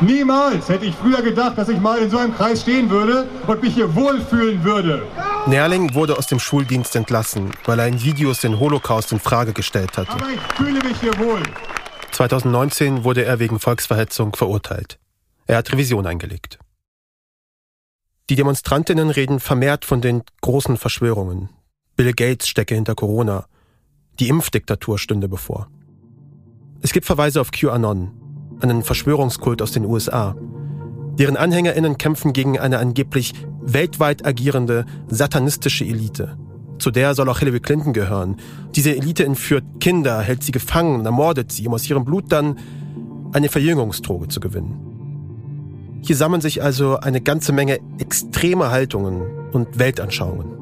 Niemals 0.00 0.68
hätte 0.68 0.84
ich 0.86 0.94
früher 0.94 1.22
gedacht, 1.22 1.58
dass 1.58 1.68
ich 1.68 1.80
mal 1.80 1.98
in 1.98 2.08
so 2.08 2.18
einem 2.18 2.32
Kreis 2.34 2.62
stehen 2.62 2.88
würde 2.88 3.26
und 3.48 3.62
mich 3.62 3.74
hier 3.74 3.92
wohlfühlen 3.96 4.62
würde. 4.62 5.02
Nerling 5.46 5.94
wurde 5.94 6.16
aus 6.16 6.28
dem 6.28 6.38
Schuldienst 6.38 6.94
entlassen, 6.94 7.50
weil 7.64 7.80
er 7.80 7.88
in 7.88 8.02
Videos 8.02 8.40
den 8.40 8.60
Holocaust 8.60 9.10
in 9.10 9.18
Frage 9.18 9.52
gestellt 9.52 9.96
hatte. 9.98 10.12
Aber 10.12 10.28
ich 10.28 10.56
fühle 10.56 10.80
mich 10.84 11.00
hier 11.00 11.18
wohl. 11.18 11.42
2019 12.12 13.02
wurde 13.02 13.24
er 13.24 13.38
wegen 13.40 13.58
Volksverhetzung 13.58 14.36
verurteilt. 14.36 14.98
Er 15.46 15.56
hat 15.56 15.72
Revision 15.72 16.06
eingelegt. 16.06 16.58
Die 18.30 18.36
Demonstrantinnen 18.36 19.08
reden 19.08 19.40
vermehrt 19.40 19.86
von 19.86 20.02
den 20.02 20.22
großen 20.42 20.76
Verschwörungen. 20.76 21.48
Bill 21.96 22.12
Gates 22.12 22.46
stecke 22.46 22.74
hinter 22.74 22.94
Corona. 22.94 23.46
Die 24.20 24.28
Impfdiktatur 24.28 24.98
stünde 24.98 25.28
bevor. 25.28 25.68
Es 26.82 26.92
gibt 26.92 27.06
Verweise 27.06 27.40
auf 27.40 27.50
QAnon, 27.52 28.10
einen 28.60 28.82
Verschwörungskult 28.82 29.62
aus 29.62 29.72
den 29.72 29.86
USA. 29.86 30.36
Deren 31.18 31.38
Anhängerinnen 31.38 31.96
kämpfen 31.96 32.34
gegen 32.34 32.58
eine 32.58 32.78
angeblich 32.78 33.32
weltweit 33.62 34.26
agierende 34.26 34.84
satanistische 35.08 35.86
Elite. 35.86 36.36
Zu 36.78 36.90
der 36.90 37.14
soll 37.14 37.30
auch 37.30 37.38
Hillary 37.38 37.60
Clinton 37.60 37.94
gehören. 37.94 38.36
Diese 38.76 38.94
Elite 38.94 39.24
entführt 39.24 39.64
Kinder, 39.80 40.20
hält 40.20 40.42
sie 40.42 40.52
gefangen, 40.52 41.04
ermordet 41.06 41.50
sie, 41.50 41.66
um 41.66 41.74
aus 41.74 41.88
ihrem 41.88 42.04
Blut 42.04 42.30
dann 42.30 42.58
eine 43.32 43.48
Verjüngungsdroge 43.48 44.28
zu 44.28 44.38
gewinnen. 44.38 44.87
Hier 46.02 46.16
sammeln 46.16 46.40
sich 46.40 46.62
also 46.62 46.98
eine 46.98 47.20
ganze 47.20 47.52
Menge 47.52 47.78
extreme 47.98 48.70
Haltungen 48.70 49.50
und 49.52 49.78
Weltanschauungen. 49.78 50.58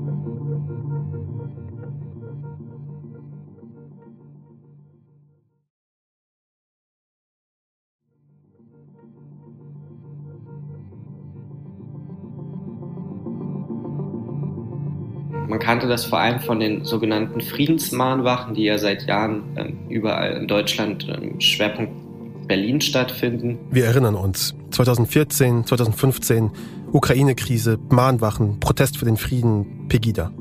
Man 15.49 15.61
kannte 15.61 15.87
das 15.87 16.05
vor 16.05 16.19
allem 16.19 16.41
von 16.41 16.61
den 16.61 16.85
sogenannten 16.85 17.41
Friedensmahnwachen, 17.41 18.55
die 18.55 18.65
ja 18.65 18.79
seit 18.79 19.07
Jahren 19.07 19.45
ähm, 19.57 19.79
überall 19.89 20.33
in 20.33 20.49
Deutschland 20.49 21.09
ähm, 21.09 21.41
Schwerpunkt 21.41 22.06
Berlin 22.47 22.81
stattfinden. 22.81 23.59
Wir 23.71 23.87
erinnern 23.87 24.15
uns. 24.15 24.55
2014, 24.71 25.65
2015, 25.67 26.51
Ukraine-Krise, 26.93 27.79
Mahnwachen, 27.89 28.61
Protest 28.61 28.99
für 28.99 29.05
den 29.05 29.17
Frieden, 29.17 29.87
Pegida. 29.89 30.33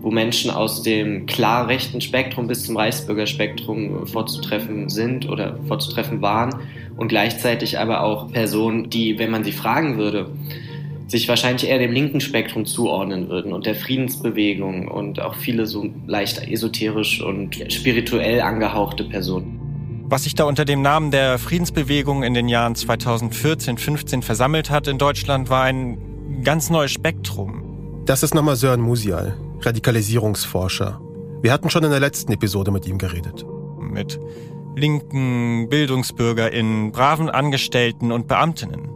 Wo 0.00 0.10
Menschen 0.10 0.50
aus 0.50 0.82
dem 0.82 1.26
klar 1.26 1.68
rechten 1.68 2.00
Spektrum 2.00 2.46
bis 2.46 2.64
zum 2.64 2.76
Reichsbürgerspektrum 2.76 4.06
vorzutreffen 4.06 4.88
sind 4.90 5.28
oder 5.28 5.58
vorzutreffen 5.66 6.20
waren 6.20 6.54
und 6.96 7.08
gleichzeitig 7.08 7.78
aber 7.78 8.02
auch 8.02 8.30
Personen, 8.30 8.90
die, 8.90 9.18
wenn 9.18 9.30
man 9.30 9.44
sie 9.44 9.52
fragen 9.52 9.96
würde, 9.96 10.30
sich 11.06 11.28
wahrscheinlich 11.28 11.68
eher 11.68 11.78
dem 11.78 11.92
linken 11.92 12.20
Spektrum 12.20 12.64
zuordnen 12.64 13.28
würden 13.28 13.52
und 13.52 13.66
der 13.66 13.74
Friedensbewegung 13.74 14.88
und 14.88 15.20
auch 15.20 15.34
viele 15.34 15.66
so 15.66 15.86
leicht 16.06 16.46
esoterisch 16.48 17.22
und 17.22 17.72
spirituell 17.72 18.40
angehauchte 18.40 19.04
Personen. 19.04 19.63
Was 20.14 20.22
sich 20.22 20.36
da 20.36 20.44
unter 20.44 20.64
dem 20.64 20.80
Namen 20.80 21.10
der 21.10 21.40
Friedensbewegung 21.40 22.22
in 22.22 22.34
den 22.34 22.48
Jahren 22.48 22.76
2014, 22.76 23.78
15 23.78 24.22
versammelt 24.22 24.70
hat 24.70 24.86
in 24.86 24.96
Deutschland, 24.96 25.50
war 25.50 25.64
ein 25.64 26.44
ganz 26.44 26.70
neues 26.70 26.92
Spektrum. 26.92 28.04
Das 28.06 28.22
ist 28.22 28.32
nochmal 28.32 28.54
Sören 28.54 28.80
Musial, 28.80 29.36
Radikalisierungsforscher. 29.62 31.00
Wir 31.42 31.52
hatten 31.52 31.68
schon 31.68 31.82
in 31.82 31.90
der 31.90 31.98
letzten 31.98 32.30
Episode 32.30 32.70
mit 32.70 32.86
ihm 32.86 32.98
geredet. 32.98 33.44
Mit 33.80 34.20
linken 34.76 35.68
BildungsbürgerInnen, 35.68 36.92
braven 36.92 37.28
Angestellten 37.28 38.12
und 38.12 38.28
Beamtinnen. 38.28 38.90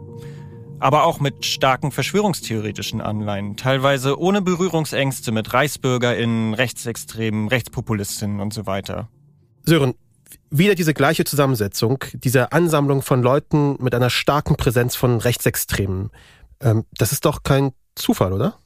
Aber 0.79 1.03
auch 1.03 1.19
mit 1.19 1.43
starken 1.43 1.91
verschwörungstheoretischen 1.91 3.01
Anleihen, 3.01 3.57
teilweise 3.57 4.17
ohne 4.17 4.41
Berührungsängste 4.41 5.33
mit 5.33 5.53
ReichsbürgerInnen, 5.53 6.53
Rechtsextremen, 6.53 7.49
Rechtspopulistinnen 7.49 8.39
und 8.39 8.53
so 8.53 8.65
weiter. 8.65 9.09
Sören, 9.65 9.95
wieder 10.49 10.75
diese 10.75 10.93
gleiche 10.93 11.25
Zusammensetzung, 11.25 12.03
diese 12.13 12.51
Ansammlung 12.51 13.01
von 13.01 13.21
Leuten 13.21 13.77
mit 13.79 13.93
einer 13.95 14.09
starken 14.09 14.55
Präsenz 14.55 14.95
von 14.95 15.19
Rechtsextremen. 15.19 16.11
Ähm, 16.61 16.85
das 16.91 17.11
ist 17.11 17.25
doch 17.25 17.43
kein 17.43 17.71
Zufall, 17.95 18.33
oder? 18.33 18.57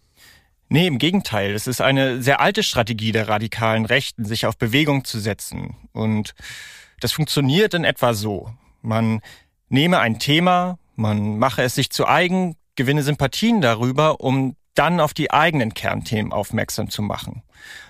Nee, 0.69 0.87
im 0.87 0.97
Gegenteil. 0.97 1.53
Es 1.53 1.67
ist 1.67 1.81
eine 1.81 2.21
sehr 2.21 2.39
alte 2.39 2.63
Strategie 2.63 3.11
der 3.11 3.27
radikalen 3.27 3.85
Rechten, 3.85 4.25
sich 4.25 4.45
auf 4.45 4.57
Bewegung 4.57 5.05
zu 5.05 5.19
setzen. 5.19 5.75
Und 5.91 6.33
das 6.99 7.11
funktioniert 7.11 7.73
in 7.73 7.83
etwa 7.83 8.13
so. 8.13 8.51
Man 8.81 9.21
nehme 9.69 9.99
ein 9.99 10.19
Thema, 10.19 10.79
man 10.95 11.37
mache 11.37 11.61
es 11.63 11.75
sich 11.75 11.89
zu 11.91 12.07
eigen, 12.07 12.55
gewinne 12.75 13.03
Sympathien 13.03 13.61
darüber, 13.61 14.21
um 14.21 14.55
dann 14.73 14.99
auf 14.99 15.13
die 15.13 15.31
eigenen 15.31 15.73
Kernthemen 15.73 16.31
aufmerksam 16.31 16.89
zu 16.89 17.01
machen. 17.01 17.43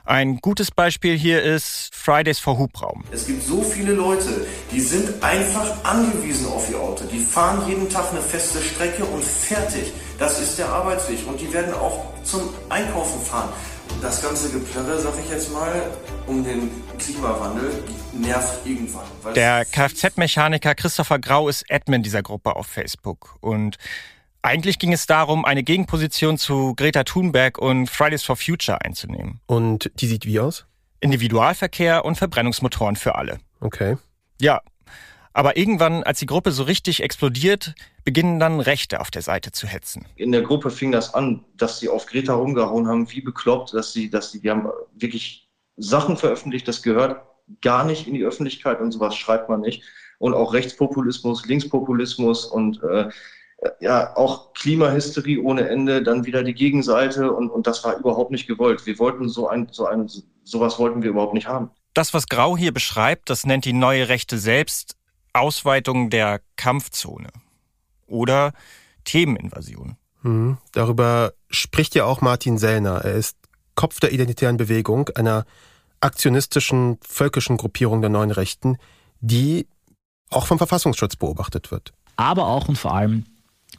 Ein 0.05 0.37
gutes 0.37 0.69
Beispiel 0.69 1.17
hier 1.17 1.41
ist 1.41 1.89
Fridays 1.93 2.39
for 2.39 2.57
Hubraum. 2.57 3.03
Es 3.11 3.25
gibt 3.25 3.43
so 3.43 3.61
viele 3.61 3.93
Leute, 3.93 4.45
die 4.71 4.81
sind 4.81 5.23
einfach 5.23 5.83
angewiesen 5.83 6.47
auf 6.47 6.69
ihr 6.69 6.79
Auto. 6.79 7.05
Die 7.05 7.19
fahren 7.19 7.67
jeden 7.67 7.89
Tag 7.89 8.11
eine 8.11 8.21
feste 8.21 8.61
Strecke 8.61 9.05
und 9.05 9.23
fertig. 9.23 9.93
Das 10.19 10.39
ist 10.41 10.59
der 10.59 10.67
Arbeitsweg. 10.69 11.25
Und 11.27 11.39
die 11.39 11.51
werden 11.53 11.73
auch 11.73 12.05
zum 12.23 12.53
Einkaufen 12.69 13.21
fahren. 13.21 13.49
Das 14.01 14.21
ganze 14.21 14.49
Geplärre, 14.49 14.99
sag 14.99 15.13
ich 15.23 15.29
jetzt 15.29 15.51
mal, 15.53 15.71
um 16.27 16.43
den 16.43 16.69
Klimawandel 16.99 17.83
nervt 18.13 18.65
irgendwann. 18.65 19.05
Der 19.35 19.65
Kfz-Mechaniker 19.65 20.75
Christopher 20.75 21.19
Grau 21.19 21.47
ist 21.47 21.65
Admin 21.69 22.03
dieser 22.03 22.21
Gruppe 22.21 22.55
auf 22.55 22.67
Facebook. 22.67 23.37
Und 23.41 23.77
eigentlich 24.43 24.77
ging 24.77 24.93
es 24.93 25.07
darum, 25.07 25.45
eine 25.45 25.63
Gegenposition 25.63 26.37
zu 26.37 26.75
Greta 26.75 27.03
Thunberg 27.03 27.57
und 27.57 27.89
Fridays 27.89 28.23
for 28.23 28.35
Future 28.35 28.81
einzunehmen. 28.81 29.39
Und 29.47 29.89
die 29.95 30.07
sieht 30.07 30.25
wie 30.25 30.39
aus? 30.39 30.65
Individualverkehr 30.99 32.05
und 32.05 32.17
Verbrennungsmotoren 32.17 32.95
für 32.95 33.15
alle. 33.15 33.39
Okay. 33.61 33.97
Ja. 34.39 34.61
Aber 35.35 35.57
irgendwann, 35.57 36.03
als 36.03 36.19
die 36.19 36.27
Gruppe 36.27 36.51
so 36.51 36.63
richtig 36.63 37.01
explodiert, 37.01 37.73
beginnen 38.03 38.39
dann 38.39 38.59
Rechte 38.59 38.99
auf 38.99 39.09
der 39.09 39.23
Seite 39.23 39.51
zu 39.51 39.65
hetzen. 39.65 40.05
In 40.15 40.31
der 40.31 40.43
Gruppe 40.43 40.69
fing 40.69 40.91
das 40.91 41.13
an, 41.13 41.43
dass 41.55 41.79
sie 41.79 41.89
auf 41.89 42.05
Greta 42.05 42.35
rumgehauen 42.35 42.87
haben, 42.87 43.09
wie 43.11 43.21
bekloppt, 43.21 43.73
dass 43.73 43.93
sie, 43.93 44.09
dass 44.11 44.31
sie, 44.31 44.41
die 44.41 44.51
haben 44.51 44.67
wirklich 44.93 45.49
Sachen 45.75 46.17
veröffentlicht, 46.17 46.67
das 46.67 46.83
gehört 46.83 47.21
gar 47.61 47.83
nicht 47.83 48.07
in 48.07 48.13
die 48.13 48.23
Öffentlichkeit 48.23 48.79
und 48.79 48.91
sowas 48.91 49.15
schreibt 49.15 49.49
man 49.49 49.61
nicht. 49.61 49.83
Und 50.19 50.33
auch 50.35 50.53
Rechtspopulismus, 50.53 51.45
Linkspopulismus 51.47 52.45
und 52.45 52.81
äh, 52.83 53.09
ja 53.79 54.15
auch 54.15 54.53
Klimahysterie 54.53 55.39
ohne 55.39 55.67
Ende, 55.69 56.03
dann 56.03 56.25
wieder 56.25 56.43
die 56.43 56.53
Gegenseite 56.53 57.31
und, 57.31 57.49
und 57.49 57.67
das 57.67 57.83
war 57.83 57.97
überhaupt 57.97 58.31
nicht 58.31 58.47
gewollt. 58.47 58.85
Wir 58.85 58.99
wollten 58.99 59.29
so 59.29 59.47
ein, 59.47 59.67
so 59.71 59.85
ein, 59.85 60.09
sowas 60.43 60.79
wollten 60.79 61.03
wir 61.03 61.09
überhaupt 61.11 61.33
nicht 61.33 61.47
haben. 61.47 61.69
Das, 61.93 62.13
was 62.13 62.27
Grau 62.27 62.57
hier 62.57 62.73
beschreibt, 62.73 63.29
das 63.29 63.45
nennt 63.45 63.65
die 63.65 63.73
neue 63.73 64.09
Rechte 64.09 64.37
selbst 64.37 64.95
Ausweitung 65.33 66.09
der 66.09 66.41
Kampfzone 66.55 67.29
oder 68.07 68.53
Themeninvasion. 69.03 69.97
Mhm. 70.21 70.57
Darüber 70.71 71.33
spricht 71.49 71.95
ja 71.95 72.05
auch 72.05 72.21
Martin 72.21 72.57
Sellner. 72.57 73.01
Er 73.03 73.13
ist 73.13 73.37
Kopf 73.75 73.99
der 73.99 74.11
identitären 74.13 74.57
Bewegung, 74.57 75.09
einer 75.15 75.45
aktionistischen, 75.99 76.97
völkischen 77.01 77.57
Gruppierung 77.57 78.01
der 78.01 78.09
neuen 78.09 78.31
Rechten, 78.31 78.77
die 79.19 79.67
auch 80.29 80.47
vom 80.47 80.57
Verfassungsschutz 80.57 81.15
beobachtet 81.15 81.71
wird. 81.71 81.93
Aber 82.15 82.47
auch 82.47 82.67
und 82.67 82.77
vor 82.77 82.93
allem 82.93 83.25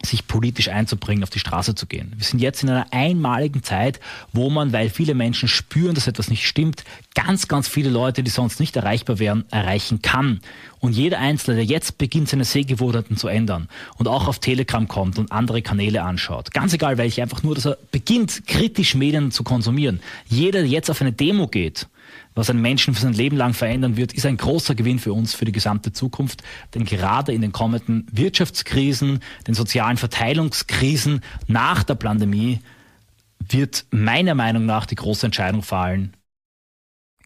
sich 0.02 0.26
politisch 0.26 0.68
einzubringen, 0.68 1.22
auf 1.22 1.30
die 1.30 1.38
Straße 1.38 1.74
zu 1.74 1.86
gehen. 1.86 2.12
Wir 2.16 2.24
sind 2.24 2.40
jetzt 2.40 2.62
in 2.62 2.70
einer 2.70 2.86
einmaligen 2.92 3.62
Zeit, 3.62 4.00
wo 4.32 4.50
man, 4.50 4.72
weil 4.72 4.90
viele 4.90 5.14
Menschen 5.14 5.48
spüren, 5.48 5.94
dass 5.94 6.06
etwas 6.06 6.28
nicht 6.28 6.46
stimmt, 6.46 6.84
ganz, 7.14 7.48
ganz 7.48 7.68
viele 7.68 7.90
Leute, 7.90 8.22
die 8.22 8.30
sonst 8.30 8.60
nicht 8.60 8.76
erreichbar 8.76 9.18
wären, 9.18 9.44
erreichen 9.50 10.02
kann. 10.02 10.40
Und 10.80 10.92
jeder 10.92 11.18
Einzelne, 11.18 11.56
der 11.56 11.64
jetzt 11.64 11.96
beginnt, 11.96 12.28
seine 12.28 12.44
Sehgewohnheiten 12.44 13.16
zu 13.16 13.28
ändern 13.28 13.68
und 13.96 14.08
auch 14.08 14.28
auf 14.28 14.38
Telegram 14.38 14.86
kommt 14.86 15.18
und 15.18 15.32
andere 15.32 15.62
Kanäle 15.62 16.02
anschaut, 16.02 16.52
ganz 16.52 16.74
egal 16.74 16.98
welche, 16.98 17.22
einfach 17.22 17.42
nur, 17.42 17.54
dass 17.54 17.66
er 17.66 17.78
beginnt, 17.90 18.46
kritisch 18.46 18.94
Medien 18.94 19.30
zu 19.30 19.44
konsumieren. 19.44 20.00
Jeder, 20.26 20.60
der 20.60 20.68
jetzt 20.68 20.90
auf 20.90 21.00
eine 21.00 21.12
Demo 21.12 21.48
geht, 21.48 21.86
was 22.34 22.50
einen 22.50 22.62
Menschen 22.62 22.94
für 22.94 23.02
sein 23.02 23.12
Leben 23.12 23.36
lang 23.36 23.54
verändern 23.54 23.96
wird, 23.96 24.12
ist 24.12 24.26
ein 24.26 24.36
großer 24.36 24.74
Gewinn 24.74 24.98
für 24.98 25.12
uns, 25.12 25.34
für 25.34 25.44
die 25.44 25.52
gesamte 25.52 25.92
Zukunft. 25.92 26.42
Denn 26.74 26.84
gerade 26.84 27.32
in 27.32 27.42
den 27.42 27.52
kommenden 27.52 28.06
Wirtschaftskrisen, 28.10 29.20
den 29.46 29.54
sozialen 29.54 29.96
Verteilungskrisen 29.96 31.20
nach 31.46 31.84
der 31.84 31.94
Pandemie 31.94 32.60
wird 33.38 33.86
meiner 33.90 34.34
Meinung 34.34 34.66
nach 34.66 34.86
die 34.86 34.94
große 34.96 35.26
Entscheidung 35.26 35.62
fallen. 35.62 36.16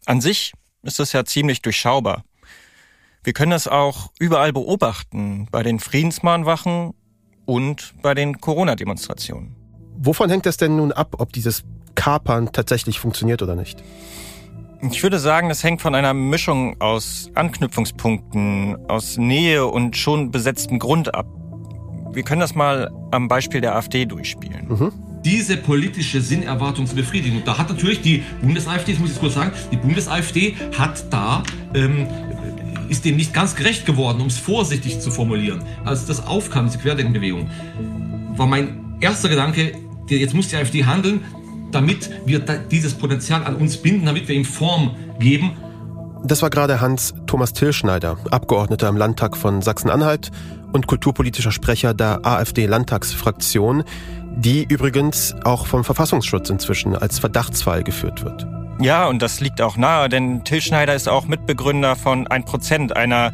An 0.05 0.21
sich 0.21 0.53
ist 0.83 0.99
das 0.99 1.13
ja 1.13 1.25
ziemlich 1.25 1.63
durchschaubar. 1.63 2.25
Wir 3.25 3.33
können 3.33 3.51
das 3.51 3.69
auch 3.69 4.11
überall 4.19 4.53
beobachten, 4.53 5.49
bei 5.51 5.63
den 5.63 5.81
Friedensmahnwachen 5.81 6.95
und 7.45 7.95
bei 8.03 8.15
den 8.15 8.41
Corona-Demonstrationen. 8.41 9.55
Wovon 9.97 10.31
hängt 10.31 10.47
es 10.47 10.57
denn 10.57 10.77
nun 10.77 10.93
ab, 10.93 11.17
ob 11.19 11.33
dieses 11.33 11.65
Kapern 11.95 12.53
tatsächlich 12.53 13.01
funktioniert 13.01 13.43
oder 13.43 13.57
nicht? 13.57 13.83
Ich 14.81 15.03
würde 15.03 15.19
sagen, 15.19 15.49
das 15.49 15.65
hängt 15.65 15.81
von 15.83 15.95
einer 15.95 16.15
Mischung 16.15 16.81
aus 16.81 17.31
Anknüpfungspunkten, 17.35 18.77
aus 18.89 19.17
Nähe 19.17 19.67
und 19.67 19.97
schon 19.97 20.31
besetztem 20.31 20.79
Grund 20.79 21.15
ab. 21.15 21.27
Wir 22.13 22.23
können 22.23 22.41
das 22.41 22.55
mal 22.55 22.91
am 23.11 23.27
Beispiel 23.27 23.61
der 23.61 23.75
AfD 23.75 24.07
durchspielen. 24.07 24.69
Mhm. 24.69 24.93
Diese 25.25 25.57
politische 25.57 26.21
Sinnerwartung 26.21 26.87
zu 26.87 26.95
befriedigen. 26.95 27.39
Und 27.39 27.49
da 27.49 27.59
hat 27.59 27.69
natürlich 27.69 28.03
die 28.03 28.23
Bundes-AfD, 28.41 28.93
das 28.93 29.01
muss 29.01 29.13
ich 29.13 29.19
kurz 29.19 29.35
sagen, 29.35 29.53
die 29.73 29.77
Bundes-AfD 29.77 30.55
hat 30.79 31.13
da 31.13 31.43
ähm, 31.75 32.07
ist 32.89 33.05
dem 33.05 33.17
nicht 33.17 33.35
ganz 33.35 33.55
gerecht 33.55 33.85
geworden, 33.85 34.21
um 34.21 34.29
es 34.29 34.39
vorsichtig 34.39 35.01
zu 35.01 35.11
formulieren. 35.11 35.63
Als 35.85 36.07
das 36.07 36.27
aufkam, 36.27 36.67
diese 36.67 36.79
Querdenkenbewegung, 36.79 37.51
war 38.37 38.47
mein 38.47 38.97
erster 39.01 39.29
Gedanke, 39.29 39.73
jetzt 40.09 40.35
muss 40.35 40.49
die 40.49 40.57
AfD 40.57 40.85
handeln, 40.85 41.21
damit 41.71 42.11
wir 42.27 42.41
dieses 42.41 42.95
Potenzial 42.95 43.45
an 43.45 43.57
uns 43.57 43.77
binden, 43.77 44.07
damit 44.07 44.29
wir 44.29 44.35
ihm 44.35 44.45
Form 44.45 44.95
geben. 45.19 45.53
Das 46.25 46.43
war 46.43 46.51
gerade 46.51 46.81
Hans 46.81 47.15
Thomas 47.27 47.53
Tillschneider, 47.53 48.19
Abgeordneter 48.31 48.89
im 48.89 48.97
Landtag 48.97 49.37
von 49.37 49.63
Sachsen-Anhalt 49.63 50.31
und 50.73 50.87
kulturpolitischer 50.87 51.53
Sprecher 51.53 51.95
der 51.95 52.27
AfD-Landtagsfraktion, 52.27 53.85
die 54.37 54.65
übrigens 54.65 55.35
auch 55.45 55.67
vom 55.67 55.85
Verfassungsschutz 55.85 56.51
inzwischen 56.51 56.97
als 56.97 57.19
Verdachtsfall 57.19 57.85
geführt 57.85 58.25
wird. 58.25 58.47
Ja, 58.81 59.09
und 59.09 59.23
das 59.23 59.41
liegt 59.41 59.61
auch 59.61 59.77
nahe, 59.77 60.09
denn 60.09 60.45
Till 60.45 60.61
Schneider 60.61 60.95
ist 60.95 61.09
auch 61.09 61.27
Mitbegründer 61.27 61.97
von 61.97 62.29
1%, 62.29 62.93
einer 62.93 63.33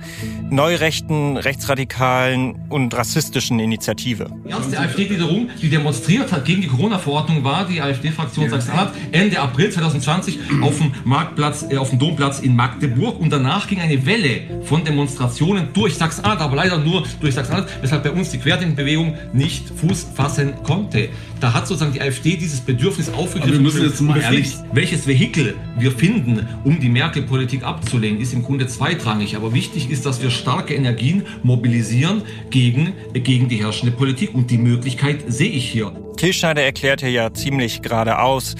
neurechten, 0.48 1.36
rechtsradikalen 1.36 2.54
und 2.70 2.94
rassistischen 2.96 3.58
Initiative. 3.58 4.30
Die 4.46 4.48
erste 4.48 4.78
AfD-Gliederung, 4.78 5.50
die 5.60 5.68
demonstriert 5.68 6.32
hat 6.32 6.46
gegen 6.46 6.62
die 6.62 6.68
Corona-Verordnung, 6.68 7.44
war 7.44 7.66
die 7.66 7.82
AfD-Fraktion 7.82 8.48
Sachsen-Anhalt 8.48 8.92
Ende 9.12 9.38
April 9.38 9.70
2020 9.70 10.38
auf 10.62 10.78
dem 10.78 10.92
Marktplatz, 11.04 11.66
äh, 11.68 11.76
auf 11.76 11.90
dem 11.90 11.98
Domplatz 11.98 12.40
in 12.40 12.56
Magdeburg. 12.56 13.20
Und 13.20 13.30
danach 13.30 13.66
ging 13.66 13.80
eine 13.80 14.06
Welle 14.06 14.62
von 14.64 14.82
Demonstrationen 14.82 15.68
durch 15.74 15.96
Sachsen-Anhalt, 15.96 16.40
aber 16.40 16.56
leider 16.56 16.78
nur 16.78 17.04
durch 17.20 17.34
Sachsen-Anhalt, 17.34 17.70
weshalb 17.82 18.02
bei 18.02 18.10
uns 18.12 18.30
die 18.30 18.38
Querdenkenbewegung 18.38 19.14
nicht 19.34 19.68
Fuß 19.68 20.06
fassen 20.14 20.54
konnte. 20.62 21.10
Da 21.40 21.52
hat 21.52 21.66
sozusagen 21.66 21.92
die 21.92 22.00
AfD 22.00 22.36
dieses 22.36 22.60
Bedürfnis 22.60 23.12
aufgegriffen. 23.12 23.42
Aber 23.42 23.52
wir 23.52 23.60
müssen 23.60 23.82
jetzt 23.82 24.00
mal 24.00 24.18
ehrlich 24.18 24.54
welches 24.72 25.06
Vehikel 25.06 25.33
wir 25.36 25.92
finden, 25.92 26.46
um 26.64 26.80
die 26.80 26.88
Merkel-Politik 26.88 27.64
abzulehnen, 27.64 28.20
ist 28.20 28.32
im 28.32 28.42
Grunde 28.42 28.66
zweitrangig. 28.66 29.36
Aber 29.36 29.52
wichtig 29.52 29.90
ist, 29.90 30.06
dass 30.06 30.22
wir 30.22 30.30
starke 30.30 30.74
Energien 30.74 31.24
mobilisieren 31.42 32.22
gegen, 32.50 32.92
gegen 33.12 33.48
die 33.48 33.56
herrschende 33.56 33.94
Politik. 33.94 34.34
Und 34.34 34.50
die 34.50 34.58
Möglichkeit 34.58 35.24
sehe 35.26 35.50
ich 35.50 35.70
hier. 35.70 35.92
Till 36.16 36.32
Schneider 36.32 36.62
erklärte 36.62 37.08
ja 37.08 37.32
ziemlich 37.32 37.82
geradeaus, 37.82 38.54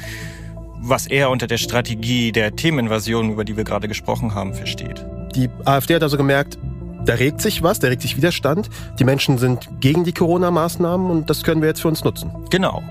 was 0.81 1.07
er 1.07 1.31
unter 1.31 1.47
der 1.47 1.59
Strategie 1.59 2.33
der 2.33 2.55
Themeninvasion, 2.55 3.31
über 3.31 3.45
die 3.45 3.57
wir 3.57 3.65
gerade 3.65 3.89
gesprochen 3.89 4.35
haben, 4.35 4.55
versteht. 4.55 5.05
Die 5.35 5.49
AfD 5.65 5.95
hat 5.95 6.03
also 6.03 6.17
gemerkt, 6.17 6.59
da 7.07 7.15
regt 7.15 7.41
sich 7.41 7.63
was, 7.63 7.79
da 7.79 7.89
regt 7.89 8.03
sich 8.03 8.17
Widerstand. 8.17 8.71
Die 8.99 9.05
Menschen 9.05 9.39
sind 9.39 9.69
gegen 9.81 10.05
die 10.05 10.13
Corona-Maßnahmen 10.13 11.11
und 11.11 11.31
das 11.31 11.43
können 11.43 11.61
wir 11.61 11.69
jetzt 11.69 11.81
für 11.81 11.89
uns 11.89 12.05
nutzen. 12.05 12.31
Genau. 12.51 12.83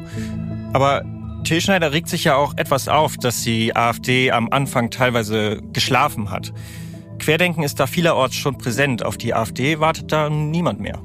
Aber 0.71 1.03
Till 1.43 1.59
Schneider 1.59 1.91
regt 1.91 2.07
sich 2.07 2.23
ja 2.23 2.35
auch 2.35 2.53
etwas 2.55 2.87
auf, 2.87 3.17
dass 3.17 3.43
die 3.43 3.75
AfD 3.75 4.31
am 4.31 4.49
Anfang 4.49 4.89
teilweise 4.89 5.61
geschlafen 5.73 6.29
hat. 6.29 6.53
Querdenken 7.19 7.63
ist 7.63 7.79
da 7.79 7.87
vielerorts 7.87 8.35
schon 8.35 8.57
präsent. 8.57 9.03
Auf 9.03 9.17
die 9.17 9.33
AfD 9.33 9.79
wartet 9.79 10.11
da 10.11 10.29
niemand 10.29 10.79
mehr. 10.79 10.99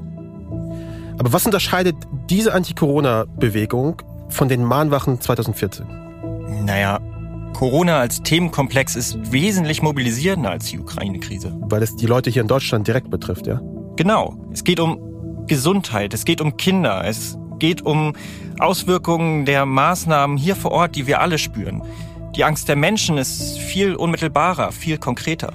Aber 1.18 1.32
was 1.32 1.44
unterscheidet 1.44 1.96
diese 2.30 2.54
Anti-Corona-Bewegung 2.54 4.02
von 4.28 4.48
den 4.48 4.62
Mahnwachen 4.62 5.20
2014? 5.20 5.86
Naja, 6.64 7.00
Corona 7.54 7.98
als 7.98 8.22
Themenkomplex 8.22 8.94
ist 8.94 9.32
wesentlich 9.32 9.82
mobilisierender 9.82 10.50
als 10.50 10.66
die 10.66 10.78
Ukraine-Krise. 10.78 11.56
Weil 11.62 11.82
es 11.82 11.96
die 11.96 12.06
Leute 12.06 12.30
hier 12.30 12.42
in 12.42 12.48
Deutschland 12.48 12.86
direkt 12.86 13.10
betrifft, 13.10 13.48
ja? 13.48 13.60
Genau. 13.96 14.36
Es 14.52 14.62
geht 14.62 14.78
um 14.78 14.98
Gesundheit, 15.48 16.14
es 16.14 16.24
geht 16.24 16.40
um 16.40 16.56
Kinder, 16.56 17.04
es 17.04 17.36
geht 17.58 17.82
um 17.82 18.14
Auswirkungen 18.58 19.44
der 19.44 19.66
Maßnahmen 19.66 20.36
hier 20.36 20.56
vor 20.56 20.72
Ort, 20.72 20.96
die 20.96 21.06
wir 21.06 21.20
alle 21.20 21.38
spüren. 21.38 21.82
Die 22.36 22.44
Angst 22.44 22.68
der 22.68 22.76
Menschen 22.76 23.18
ist 23.18 23.58
viel 23.58 23.94
unmittelbarer, 23.94 24.72
viel 24.72 24.98
konkreter. 24.98 25.52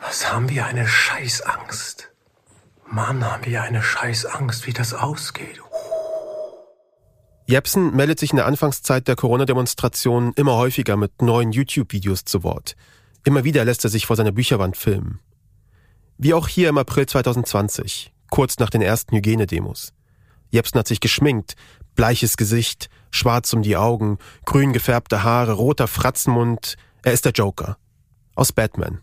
Was 0.00 0.32
haben 0.32 0.48
wir 0.48 0.66
eine 0.66 0.88
Scheißangst? 0.88 2.10
Mann, 2.86 3.24
haben 3.24 3.44
wir 3.44 3.62
eine 3.62 3.82
Scheißangst, 3.82 4.66
wie 4.66 4.72
das 4.72 4.94
ausgeht. 4.94 5.60
Jepsen 7.50 7.96
meldet 7.96 8.20
sich 8.20 8.30
in 8.30 8.36
der 8.36 8.44
Anfangszeit 8.44 9.08
der 9.08 9.16
Corona-Demonstrationen 9.16 10.34
immer 10.36 10.56
häufiger 10.56 10.98
mit 10.98 11.22
neuen 11.22 11.50
YouTube-Videos 11.50 12.26
zu 12.26 12.42
Wort. 12.42 12.76
Immer 13.24 13.42
wieder 13.42 13.64
lässt 13.64 13.82
er 13.84 13.90
sich 13.90 14.04
vor 14.04 14.16
seiner 14.16 14.32
Bücherwand 14.32 14.76
filmen. 14.76 15.20
Wie 16.18 16.34
auch 16.34 16.46
hier 16.46 16.68
im 16.68 16.76
April 16.76 17.06
2020, 17.06 18.12
kurz 18.28 18.58
nach 18.58 18.68
den 18.68 18.82
ersten 18.82 19.16
Hygienedemos. 19.16 19.94
Jepsen 20.50 20.78
hat 20.78 20.88
sich 20.88 21.00
geschminkt, 21.00 21.54
bleiches 21.94 22.36
Gesicht, 22.36 22.90
schwarz 23.10 23.50
um 23.54 23.62
die 23.62 23.78
Augen, 23.78 24.18
grün 24.44 24.74
gefärbte 24.74 25.22
Haare, 25.22 25.52
roter 25.52 25.88
Fratzenmund. 25.88 26.76
Er 27.02 27.14
ist 27.14 27.24
der 27.24 27.32
Joker. 27.32 27.78
Aus 28.34 28.52
Batman. 28.52 29.00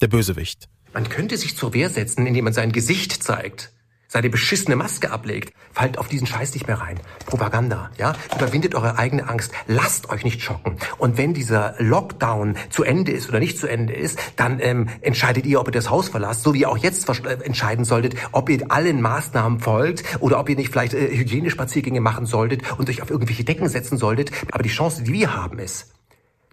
Der 0.00 0.08
Bösewicht. 0.08 0.70
Man 0.94 1.10
könnte 1.10 1.36
sich 1.36 1.58
zur 1.58 1.74
Wehr 1.74 1.90
setzen, 1.90 2.26
indem 2.26 2.44
man 2.44 2.54
sein 2.54 2.72
Gesicht 2.72 3.22
zeigt 3.22 3.70
seine 4.08 4.30
beschissene 4.30 4.76
Maske 4.76 5.10
ablegt. 5.10 5.52
Fallt 5.72 5.98
auf 5.98 6.08
diesen 6.08 6.26
Scheiß 6.26 6.54
nicht 6.54 6.66
mehr 6.66 6.80
rein. 6.80 6.98
Propaganda, 7.26 7.90
ja? 7.98 8.14
Überwindet 8.34 8.74
eure 8.74 8.98
eigene 8.98 9.28
Angst. 9.28 9.52
Lasst 9.66 10.08
euch 10.10 10.24
nicht 10.24 10.42
schocken. 10.42 10.76
Und 10.98 11.18
wenn 11.18 11.34
dieser 11.34 11.74
Lockdown 11.78 12.56
zu 12.70 12.84
Ende 12.84 13.12
ist 13.12 13.28
oder 13.28 13.40
nicht 13.40 13.58
zu 13.58 13.66
Ende 13.66 13.92
ist, 13.92 14.18
dann 14.36 14.60
ähm, 14.60 14.88
entscheidet 15.00 15.46
ihr, 15.46 15.60
ob 15.60 15.68
ihr 15.68 15.72
das 15.72 15.90
Haus 15.90 16.08
verlasst, 16.08 16.42
so 16.42 16.54
wie 16.54 16.60
ihr 16.60 16.70
auch 16.70 16.78
jetzt 16.78 17.08
äh, 17.08 17.38
entscheiden 17.42 17.84
solltet, 17.84 18.14
ob 18.32 18.48
ihr 18.48 18.70
allen 18.70 19.00
Maßnahmen 19.00 19.60
folgt 19.60 20.04
oder 20.20 20.38
ob 20.38 20.48
ihr 20.48 20.56
nicht 20.56 20.70
vielleicht 20.70 20.94
äh, 20.94 21.16
Hygienespaziergänge 21.16 22.00
machen 22.00 22.26
solltet 22.26 22.62
und 22.78 22.88
euch 22.88 23.02
auf 23.02 23.10
irgendwelche 23.10 23.44
Decken 23.44 23.68
setzen 23.68 23.98
solltet. 23.98 24.30
Aber 24.52 24.62
die 24.62 24.68
Chance, 24.68 25.02
die 25.02 25.12
wir 25.12 25.34
haben, 25.34 25.58
ist, 25.58 25.95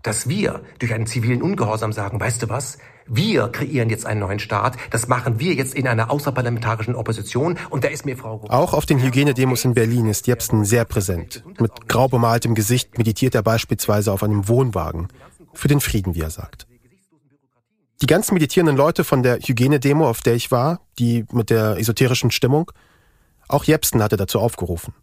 dass 0.04 0.30
wir 0.30 0.62
durch 0.80 0.94
einen 0.94 1.08
zivilen 1.08 1.42
Ungehorsam 1.42 1.92
sagen, 1.92 2.20
weißt 2.20 2.44
du 2.44 2.50
was, 2.50 2.78
wir 3.08 3.48
kreieren 3.50 3.90
jetzt 3.90 4.06
einen 4.06 4.22
neuen 4.22 4.40
Staat, 4.40 4.78
das 4.92 5.08
machen 5.08 5.40
wir 5.40 5.54
jetzt 5.54 5.76
in 5.76 5.88
einer 5.88 6.12
außerparlamentarischen 6.12 6.96
Opposition 6.96 7.58
und 7.70 7.84
da 7.84 7.90
ist 7.90 8.06
mir 8.06 8.16
Frau... 8.16 8.46
Auch 8.50 8.74
auf 8.74 8.86
den 8.86 9.02
Hygienedemos 9.02 9.66
in 9.66 9.74
Berlin 9.74 10.08
ist 10.08 10.28
Jepsen 10.28 10.64
sehr 10.66 10.86
präsent. 10.86 11.44
Mit 11.60 11.88
grau 11.88 12.08
bemaltem 12.08 12.56
Gesicht 12.56 12.98
meditiert 12.98 13.36
er 13.36 13.44
beispielsweise 13.44 14.12
auf 14.12 14.24
einem 14.24 14.48
Wohnwagen. 14.48 15.08
Für 15.54 15.68
den 15.68 15.82
Frieden, 15.82 16.16
wie 16.16 16.22
er 16.22 16.30
sagt. 16.30 16.68
Die 18.02 18.08
ganzen 18.08 18.34
meditierenden 18.34 18.76
Leute 18.76 19.04
von 19.04 19.24
der 19.24 19.40
Hygienedemo, 19.40 20.10
auf 20.10 20.22
der 20.22 20.36
ich 20.36 20.52
war, 20.52 20.82
die 21.00 21.26
mit 21.32 21.50
der 21.50 21.78
esoterischen 21.78 22.32
Stimmung, 22.32 22.72
auch 23.48 23.64
Jepsen 23.64 24.02
hatte 24.02 24.18
dazu 24.18 24.40
aufgerufen. 24.40 24.94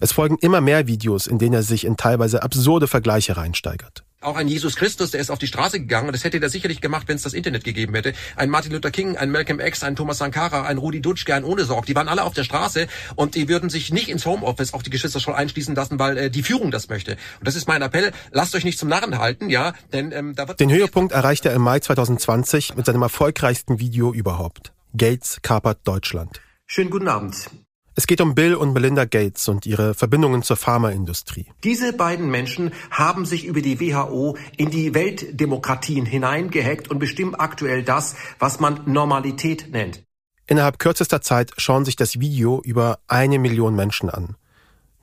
Es 0.00 0.12
folgen 0.12 0.36
immer 0.40 0.60
mehr 0.60 0.86
Videos, 0.86 1.26
in 1.26 1.38
denen 1.38 1.54
er 1.54 1.62
sich 1.62 1.84
in 1.84 1.96
teilweise 1.96 2.42
absurde 2.42 2.88
Vergleiche 2.88 3.36
reinsteigert. 3.36 4.04
Auch 4.20 4.36
ein 4.36 4.48
Jesus 4.48 4.74
Christus, 4.74 5.10
der 5.10 5.20
ist 5.20 5.30
auf 5.30 5.38
die 5.38 5.46
Straße 5.46 5.78
gegangen 5.78 6.08
und 6.08 6.14
das 6.14 6.24
hätte 6.24 6.40
er 6.40 6.48
sicherlich 6.48 6.80
gemacht, 6.80 7.06
wenn 7.08 7.16
es 7.16 7.22
das 7.22 7.34
Internet 7.34 7.62
gegeben 7.62 7.94
hätte. 7.94 8.14
Ein 8.36 8.48
Martin 8.48 8.72
Luther 8.72 8.90
King, 8.90 9.16
ein 9.16 9.30
Malcolm 9.30 9.60
X, 9.60 9.84
ein 9.84 9.96
Thomas 9.96 10.18
Sankara, 10.18 10.62
ein 10.62 10.78
Rudi 10.78 11.02
Dutschke, 11.02 11.34
ein 11.34 11.44
Ohne 11.44 11.64
Sorg, 11.64 11.86
die 11.86 11.94
waren 11.94 12.08
alle 12.08 12.24
auf 12.24 12.32
der 12.32 12.42
Straße 12.42 12.88
und 13.16 13.34
die 13.34 13.48
würden 13.48 13.68
sich 13.68 13.92
nicht 13.92 14.08
ins 14.08 14.24
Homeoffice 14.24 14.72
auf 14.72 14.82
die 14.82 14.90
Geschwisterschule 14.90 15.36
einschließen 15.36 15.74
lassen, 15.74 15.98
weil 15.98 16.16
äh, 16.16 16.30
die 16.30 16.42
Führung 16.42 16.70
das 16.70 16.88
möchte. 16.88 17.12
Und 17.38 17.46
das 17.46 17.54
ist 17.54 17.68
mein 17.68 17.82
Appell, 17.82 18.12
lasst 18.32 18.54
euch 18.54 18.64
nicht 18.64 18.78
zum 18.78 18.88
Narren 18.88 19.18
halten, 19.18 19.50
ja, 19.50 19.74
denn 19.92 20.10
ähm, 20.10 20.34
da 20.34 20.48
wird... 20.48 20.58
Den 20.58 20.72
Höhepunkt 20.72 21.12
erreicht 21.12 21.44
er 21.44 21.52
im 21.52 21.62
Mai 21.62 21.80
2020 21.80 22.76
mit 22.76 22.86
seinem 22.86 23.02
erfolgreichsten 23.02 23.78
Video 23.78 24.12
überhaupt. 24.12 24.72
Gates 24.96 25.40
kapert 25.42 25.80
Deutschland. 25.86 26.40
Schönen 26.66 26.90
guten 26.90 27.08
Abend. 27.08 27.50
Es 27.96 28.08
geht 28.08 28.20
um 28.20 28.34
Bill 28.34 28.56
und 28.56 28.72
Melinda 28.72 29.04
Gates 29.04 29.46
und 29.48 29.66
ihre 29.66 29.94
Verbindungen 29.94 30.42
zur 30.42 30.56
Pharmaindustrie. 30.56 31.46
Diese 31.62 31.92
beiden 31.92 32.28
Menschen 32.28 32.72
haben 32.90 33.24
sich 33.24 33.44
über 33.44 33.60
die 33.60 33.80
WHO 33.80 34.36
in 34.56 34.70
die 34.70 34.94
Weltdemokratien 34.94 36.04
hineingehackt 36.04 36.88
und 36.88 36.98
bestimmen 36.98 37.36
aktuell 37.36 37.84
das, 37.84 38.16
was 38.40 38.58
man 38.58 38.80
Normalität 38.86 39.70
nennt. 39.70 40.02
Innerhalb 40.46 40.80
kürzester 40.80 41.20
Zeit 41.20 41.52
schauen 41.56 41.84
sich 41.84 41.94
das 41.94 42.18
Video 42.18 42.60
über 42.64 42.98
eine 43.06 43.38
Million 43.38 43.76
Menschen 43.76 44.10
an. 44.10 44.36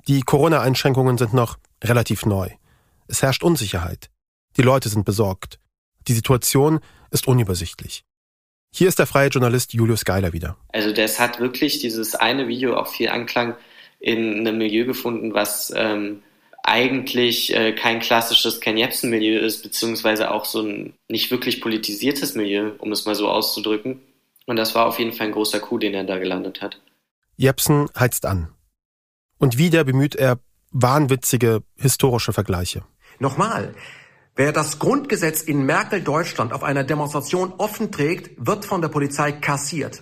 Die 0.08 0.22
Corona-Einschränkungen 0.22 1.18
sind 1.18 1.34
noch 1.34 1.58
relativ 1.82 2.26
neu. 2.26 2.50
Es 3.08 3.22
herrscht 3.22 3.44
Unsicherheit. 3.44 4.10
Die 4.58 4.64
Leute 4.64 4.90
sind 4.90 5.06
besorgt. 5.06 5.60
Die 6.08 6.14
Situation 6.14 6.80
ist 7.10 7.28
unübersichtlich. 7.28 8.04
Hier 8.74 8.88
ist 8.88 9.00
der 9.00 9.08
freie 9.08 9.30
Journalist 9.30 9.74
Julius 9.74 10.06
Geiler 10.06 10.32
wieder. 10.34 10.56
Also 10.70 10.94
das 10.94 11.20
hat 11.20 11.40
wirklich 11.40 11.80
dieses 11.80 12.16
eine 12.16 12.48
Video 12.48 12.78
auch 12.78 12.88
viel 12.88 13.10
Anklang 13.10 13.56
in 14.00 14.40
einem 14.40 14.58
Milieu 14.58 14.86
gefunden, 14.86 15.34
was 15.34 15.74
ähm, 15.76 16.24
eigentlich 16.64 17.54
äh, 17.54 17.74
kein 17.74 18.00
klassisches 18.00 18.62
Ken 18.62 18.78
Jebsen-Milieu 18.78 19.40
ist, 19.40 19.62
beziehungsweise 19.62 20.32
auch 20.32 20.46
so 20.46 20.62
ein 20.62 20.94
nicht 21.10 21.32
wirklich 21.32 21.60
politisiertes 21.60 22.36
Milieu, 22.36 22.72
um 22.78 22.92
es 22.92 23.06
mal 23.06 23.16
so 23.16 23.28
auszudrücken. 23.30 24.00
Und 24.46 24.56
das 24.56 24.74
war 24.74 24.86
auf 24.86 25.00
jeden 25.00 25.12
Fall 25.12 25.28
ein 25.28 25.34
großer 25.34 25.60
Coup, 25.60 25.80
den 25.80 25.94
er 25.94 26.04
da 26.04 26.18
gelandet 26.18 26.62
hat. 26.62 26.80
Jepsen 27.36 27.90
heizt 27.98 28.26
an. 28.26 28.54
Und 29.38 29.58
wieder 29.58 29.84
bemüht 29.84 30.16
er 30.16 30.40
wahnwitzige 30.72 31.64
historische 31.76 32.34
Vergleiche. 32.34 32.84
Nochmal, 33.20 33.76
Wer 34.44 34.54
das 34.54 34.80
Grundgesetz 34.80 35.44
in 35.44 35.68
Merkel 35.68 36.02
Deutschland 36.02 36.52
auf 36.52 36.64
einer 36.64 36.84
Demonstration 36.84 37.54
offen 37.60 37.92
trägt, 37.92 38.32
wird 38.44 38.66
von 38.66 38.82
der 38.82 38.88
Polizei 38.88 39.34
kassiert. 39.34 40.02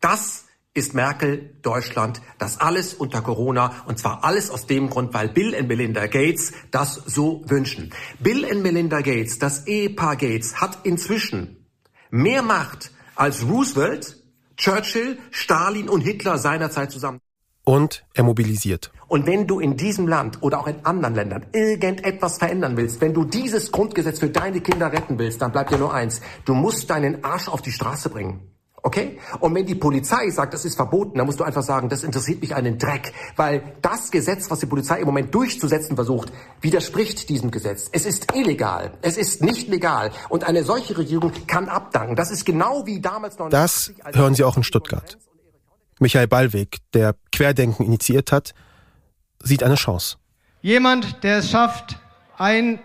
Das 0.00 0.46
ist 0.74 0.92
Merkel 0.92 1.54
Deutschland, 1.62 2.20
das 2.36 2.58
alles 2.58 2.94
unter 2.94 3.22
Corona 3.22 3.84
und 3.86 3.96
zwar 4.00 4.24
alles 4.24 4.50
aus 4.50 4.66
dem 4.66 4.90
Grund, 4.90 5.14
weil 5.14 5.28
Bill 5.28 5.54
und 5.54 5.68
Melinda 5.68 6.08
Gates 6.08 6.52
das 6.72 6.94
so 6.94 7.44
wünschen. 7.46 7.92
Bill 8.18 8.44
und 8.46 8.62
Melinda 8.62 9.02
Gates, 9.02 9.38
das 9.38 9.68
Ehepaar 9.68 10.16
Gates, 10.16 10.60
hat 10.60 10.80
inzwischen 10.82 11.64
mehr 12.10 12.42
Macht 12.42 12.90
als 13.14 13.44
Roosevelt, 13.44 14.20
Churchill, 14.56 15.16
Stalin 15.30 15.88
und 15.88 16.00
Hitler 16.00 16.38
seinerzeit 16.38 16.90
zusammen. 16.90 17.20
Und 17.62 18.04
er 18.14 18.24
mobilisiert. 18.24 18.90
Und 19.08 19.26
wenn 19.26 19.46
du 19.46 19.60
in 19.60 19.76
diesem 19.76 20.08
Land 20.08 20.42
oder 20.42 20.60
auch 20.60 20.66
in 20.66 20.84
anderen 20.84 21.14
Ländern 21.14 21.46
irgendetwas 21.52 22.38
verändern 22.38 22.76
willst, 22.76 23.00
wenn 23.00 23.14
du 23.14 23.24
dieses 23.24 23.70
Grundgesetz 23.70 24.18
für 24.18 24.28
deine 24.28 24.60
Kinder 24.60 24.92
retten 24.92 25.18
willst, 25.18 25.40
dann 25.42 25.52
bleibt 25.52 25.70
dir 25.70 25.78
nur 25.78 25.94
eins. 25.94 26.20
Du 26.44 26.54
musst 26.54 26.90
deinen 26.90 27.22
Arsch 27.24 27.48
auf 27.48 27.62
die 27.62 27.70
Straße 27.70 28.08
bringen. 28.08 28.40
Okay? 28.82 29.18
Und 29.40 29.52
wenn 29.54 29.66
die 29.66 29.74
Polizei 29.74 30.30
sagt, 30.30 30.54
das 30.54 30.64
ist 30.64 30.76
verboten, 30.76 31.18
dann 31.18 31.26
musst 31.26 31.40
du 31.40 31.44
einfach 31.44 31.64
sagen, 31.64 31.88
das 31.88 32.04
interessiert 32.04 32.40
mich 32.40 32.54
einen 32.54 32.78
Dreck. 32.78 33.12
Weil 33.34 33.62
das 33.82 34.12
Gesetz, 34.12 34.48
was 34.48 34.60
die 34.60 34.66
Polizei 34.66 35.00
im 35.00 35.06
Moment 35.06 35.34
durchzusetzen 35.34 35.96
versucht, 35.96 36.32
widerspricht 36.60 37.28
diesem 37.28 37.50
Gesetz. 37.50 37.88
Es 37.90 38.06
ist 38.06 38.32
illegal. 38.34 38.92
Es 39.02 39.16
ist 39.16 39.42
nicht 39.42 39.68
legal. 39.68 40.12
Und 40.28 40.44
eine 40.44 40.62
solche 40.62 40.96
Regierung 40.98 41.32
kann 41.48 41.68
abdanken. 41.68 42.14
Das 42.14 42.30
ist 42.30 42.44
genau 42.44 42.86
wie 42.86 43.00
damals 43.00 43.38
noch. 43.38 43.48
Das 43.48 43.92
hören 44.12 44.36
Sie 44.36 44.44
auch 44.44 44.56
in 44.56 44.62
Stuttgart. 44.62 45.18
Michael 45.98 46.28
Ballweg, 46.28 46.78
der 46.94 47.16
Querdenken 47.32 47.84
initiiert 47.84 48.30
hat, 48.30 48.54
sieht 49.46 49.62
eine 49.62 49.76
Chance. 49.76 50.16
Jemand, 50.62 51.22
der 51.22 51.38
es 51.38 51.50
schafft, 51.50 51.98
ein, 52.36 52.80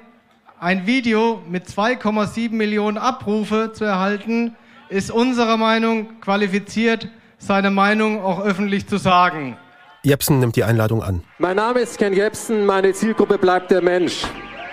ein 0.60 0.86
Video 0.86 1.42
mit 1.48 1.68
2,7 1.68 2.52
Millionen 2.52 2.98
Abrufe 2.98 3.72
zu 3.74 3.84
erhalten, 3.84 4.56
ist 4.90 5.10
unserer 5.12 5.58
Meinung 5.58 6.20
qualifiziert, 6.22 7.08
seine 7.38 7.72
Meinung 7.72 8.24
auch 8.24 8.40
öffentlich 8.42 8.88
zu 8.88 8.98
sagen. 8.98 9.58
Jepsen 10.04 10.40
nimmt 10.40 10.56
die 10.56 10.64
Einladung 10.64 11.04
an. 11.04 11.24
Mein 11.38 11.56
Name 11.56 11.80
ist 11.80 11.98
Ken 11.98 12.14
Jepsen, 12.14 12.66
meine 12.66 12.94
Zielgruppe 12.94 13.38
bleibt 13.38 13.72
der 13.72 13.82
Mensch. 13.82 14.24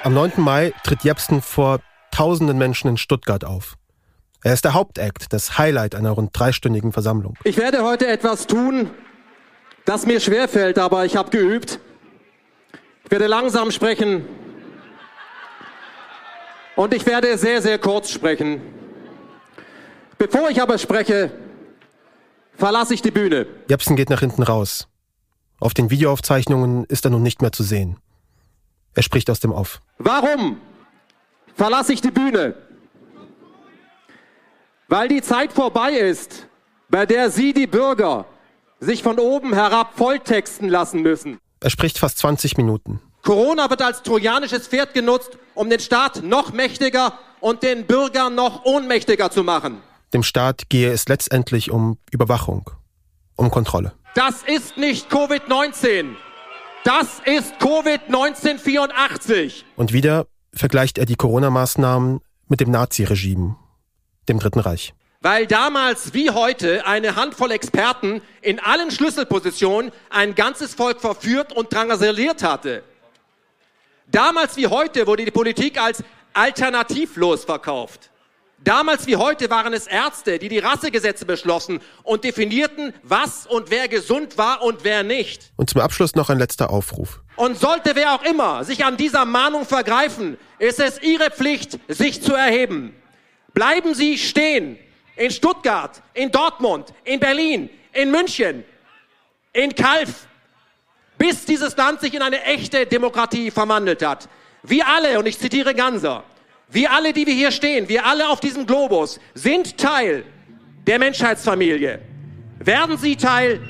Am 0.03 0.14
9. 0.14 0.33
Mai 0.37 0.72
tritt 0.85 1.03
Jepsen 1.05 1.42
vor 1.42 1.81
tausenden 2.11 2.59
Menschen 2.59 2.88
in 2.88 2.96
Stuttgart 2.96 3.44
auf. 3.44 3.74
Er 4.42 4.55
ist 4.55 4.64
der 4.64 4.74
Hauptakt, 4.74 5.33
das 5.33 5.59
Highlight 5.59 5.94
einer 5.94 6.11
rund 6.11 6.31
dreistündigen 6.33 6.92
Versammlung. 6.92 7.35
Ich 7.44 7.59
werde 7.59 7.83
heute 7.83 8.07
etwas 8.07 8.46
tun, 8.46 8.90
das 9.88 10.05
mir 10.05 10.20
schwerfällt, 10.20 10.79
aber 10.79 11.07
ich 11.07 11.16
habe 11.16 11.31
geübt. 11.31 11.81
Ich 13.05 13.11
werde 13.11 13.27
langsam 13.27 13.70
sprechen 13.70 14.22
und 16.77 16.92
ich 16.92 17.07
werde 17.07 17.38
sehr, 17.38 17.62
sehr 17.62 17.79
kurz 17.79 18.11
sprechen. 18.11 18.61
Bevor 20.18 20.51
ich 20.51 20.61
aber 20.61 20.77
spreche, 20.77 21.31
verlasse 22.55 22.92
ich 22.92 23.01
die 23.01 23.11
Bühne. 23.11 23.46
Jepsen 23.70 23.96
geht 23.96 24.11
nach 24.11 24.20
hinten 24.20 24.42
raus. 24.42 24.88
Auf 25.59 25.72
den 25.72 25.90
Videoaufzeichnungen 25.90 26.85
ist 26.85 27.07
er 27.07 27.11
nun 27.11 27.22
nicht 27.22 27.40
mehr 27.40 27.53
zu 27.53 27.62
sehen. 27.62 27.96
Er 28.94 29.03
spricht 29.03 29.31
aus 29.31 29.40
dem 29.40 29.53
Off. 29.53 29.81
Warum 29.96 30.61
verlasse 31.55 31.94
ich 31.94 32.03
die 32.03 32.11
Bühne? 32.11 32.55
Weil 34.88 35.09
die 35.09 35.22
Zeit 35.22 35.53
vorbei 35.53 35.92
ist, 35.92 36.46
bei 36.90 37.07
der 37.07 37.31
Sie, 37.31 37.55
die 37.55 37.66
Bürger, 37.66 38.27
sich 38.81 39.03
von 39.03 39.19
oben 39.19 39.55
herab 39.55 39.97
volltexten 39.97 40.69
lassen 40.69 41.03
müssen. 41.03 41.38
Er 41.61 41.71
spricht 41.71 41.99
fast 41.99 42.19
20 42.19 42.57
Minuten. 42.57 43.01
Corona 43.23 43.69
wird 43.69 43.83
als 43.83 44.03
trojanisches 44.03 44.69
Pferd 44.69 44.95
genutzt, 44.95 45.37
um 45.55 45.69
den 45.69 45.81
Staat 45.81 46.23
noch 46.23 46.53
mächtiger 46.53 47.19
und 47.41 47.62
den 47.62 47.87
Bürger 47.87 48.31
noch 48.31 48.64
ohnmächtiger 48.64 49.31
zu 49.31 49.45
machen. 49.45 49.83
Dem 50.12 50.23
Staat 50.23 50.71
gehe 50.71 50.93
es 50.93 51.09
letztendlich 51.09 51.71
um 51.71 51.99
Überwachung, 52.11 52.71
um 53.37 53.51
Kontrolle. 53.51 53.93
Das 54.14 54.43
ist 54.45 54.79
nicht 54.79 55.12
Covid-19. 55.12 56.14
Das 56.85 57.21
ist 57.25 57.55
Covid-1984. 57.61 59.64
Und 59.77 59.93
wieder 59.93 60.27
vergleicht 60.55 60.99
er 60.99 61.07
die 61.07 61.17
Corona-Maßnahmen 61.17 62.21
mit 62.49 62.61
dem 62.61 62.71
Naziregime 62.71 63.57
dem 64.29 64.38
Dritten 64.38 64.61
Reich. 64.61 64.95
Weil 65.20 65.46
damals 65.46 66.14
wie 66.14 66.31
heute 66.31 66.87
eine 66.87 67.16
Handvoll 67.16 67.50
Experten 67.50 68.22
in 68.40 68.61
allen 68.61 68.90
Schlüsselpositionen 68.90 69.90
ein 70.11 70.35
ganzes 70.35 70.74
Volk 70.74 71.00
verführt 71.00 71.52
und 71.52 71.72
drangsaliert 71.72 72.42
hatte. 72.42 72.85
Damals 74.07 74.57
wie 74.57 74.68
heute 74.68 75.07
wurde 75.07 75.24
die 75.24 75.31
Politik 75.31 75.81
als 75.81 76.02
alternativlos 76.33 77.44
verkauft. 77.44 78.11
Damals 78.64 79.07
wie 79.07 79.16
heute 79.16 79.50
waren 79.50 79.72
es 79.72 79.87
Ärzte, 79.87 80.38
die 80.38 80.48
die 80.48 80.59
Rassegesetze 80.59 81.24
beschlossen 81.24 81.81
und 82.02 82.24
definierten, 82.24 82.92
was 83.02 83.46
und 83.46 83.70
wer 83.70 83.87
gesund 83.87 84.37
war 84.37 84.62
und 84.62 84.83
wer 84.83 85.04
nicht. 85.04 85.52
Und 85.57 85.70
zum 85.70 85.81
Abschluss 85.81 86.16
noch 86.16 86.28
ein 86.28 86.38
letzter 86.38 86.70
Aufruf. 86.70 87.20
Und 87.37 87.59
sollte 87.59 87.94
wer 87.94 88.14
auch 88.14 88.24
immer 88.24 88.64
sich 88.64 88.85
an 88.85 88.96
dieser 88.96 89.24
Mahnung 89.24 89.64
vergreifen, 89.64 90.38
ist 90.59 90.81
es 90.81 91.00
Ihre 91.00 91.31
Pflicht, 91.31 91.78
sich 91.87 92.20
zu 92.20 92.35
erheben. 92.35 92.94
Bleiben 93.54 93.94
Sie 93.94 94.18
stehen. 94.18 94.76
In 95.18 95.33
Stuttgart, 95.33 96.00
in 96.14 96.31
Dortmund, 96.31 96.94
in 97.04 97.18
Berlin, 97.18 97.68
in 97.92 98.12
München, 98.12 98.64
in 99.52 99.74
Kalf, 99.74 100.28
bis 101.18 101.44
dieses 101.44 101.76
Land 101.76 102.00
sich 102.00 102.14
in 102.14 102.22
eine 102.22 102.40
echte 102.44 102.87
Demokratie 102.87 103.50
verwandelt 103.50 104.07
hat. 104.07 104.28
Wir 104.62 104.87
alle, 104.87 105.18
und 105.18 105.26
ich 105.26 105.37
zitiere 105.37 105.74
Ganser, 105.74 106.22
wir 106.68 106.92
alle, 106.92 107.12
die 107.12 107.26
wir 107.26 107.35
hier 107.35 107.50
stehen, 107.50 107.88
wir 107.88 108.07
alle 108.07 108.28
auf 108.28 108.38
diesem 108.38 108.64
Globus 108.64 109.18
sind 109.35 109.76
Teil 109.76 110.24
der 110.87 111.00
Menschheitsfamilie. 111.00 112.00
Werden 112.61 112.96
Sie 112.96 113.16
Teil 113.16 113.61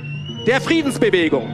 der 0.47 0.61
Friedensbewegung. 0.61 1.49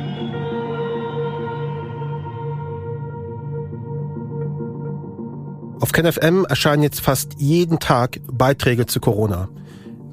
Auf 5.80 5.92
KenFM 5.92 6.46
erscheinen 6.46 6.82
jetzt 6.82 7.00
fast 7.00 7.34
jeden 7.38 7.78
Tag 7.78 8.18
Beiträge 8.26 8.86
zu 8.86 8.98
Corona. 8.98 9.48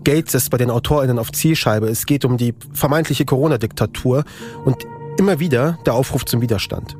Gates 0.03 0.33
ist 0.33 0.49
bei 0.49 0.57
den 0.57 0.69
AutorInnen 0.69 1.19
auf 1.19 1.31
Zielscheibe. 1.31 1.87
Es 1.87 2.05
geht 2.05 2.25
um 2.25 2.37
die 2.37 2.53
vermeintliche 2.73 3.25
Corona-Diktatur 3.25 4.23
und 4.65 4.85
immer 5.17 5.39
wieder 5.39 5.77
der 5.85 5.93
Aufruf 5.93 6.25
zum 6.25 6.41
Widerstand. 6.41 6.97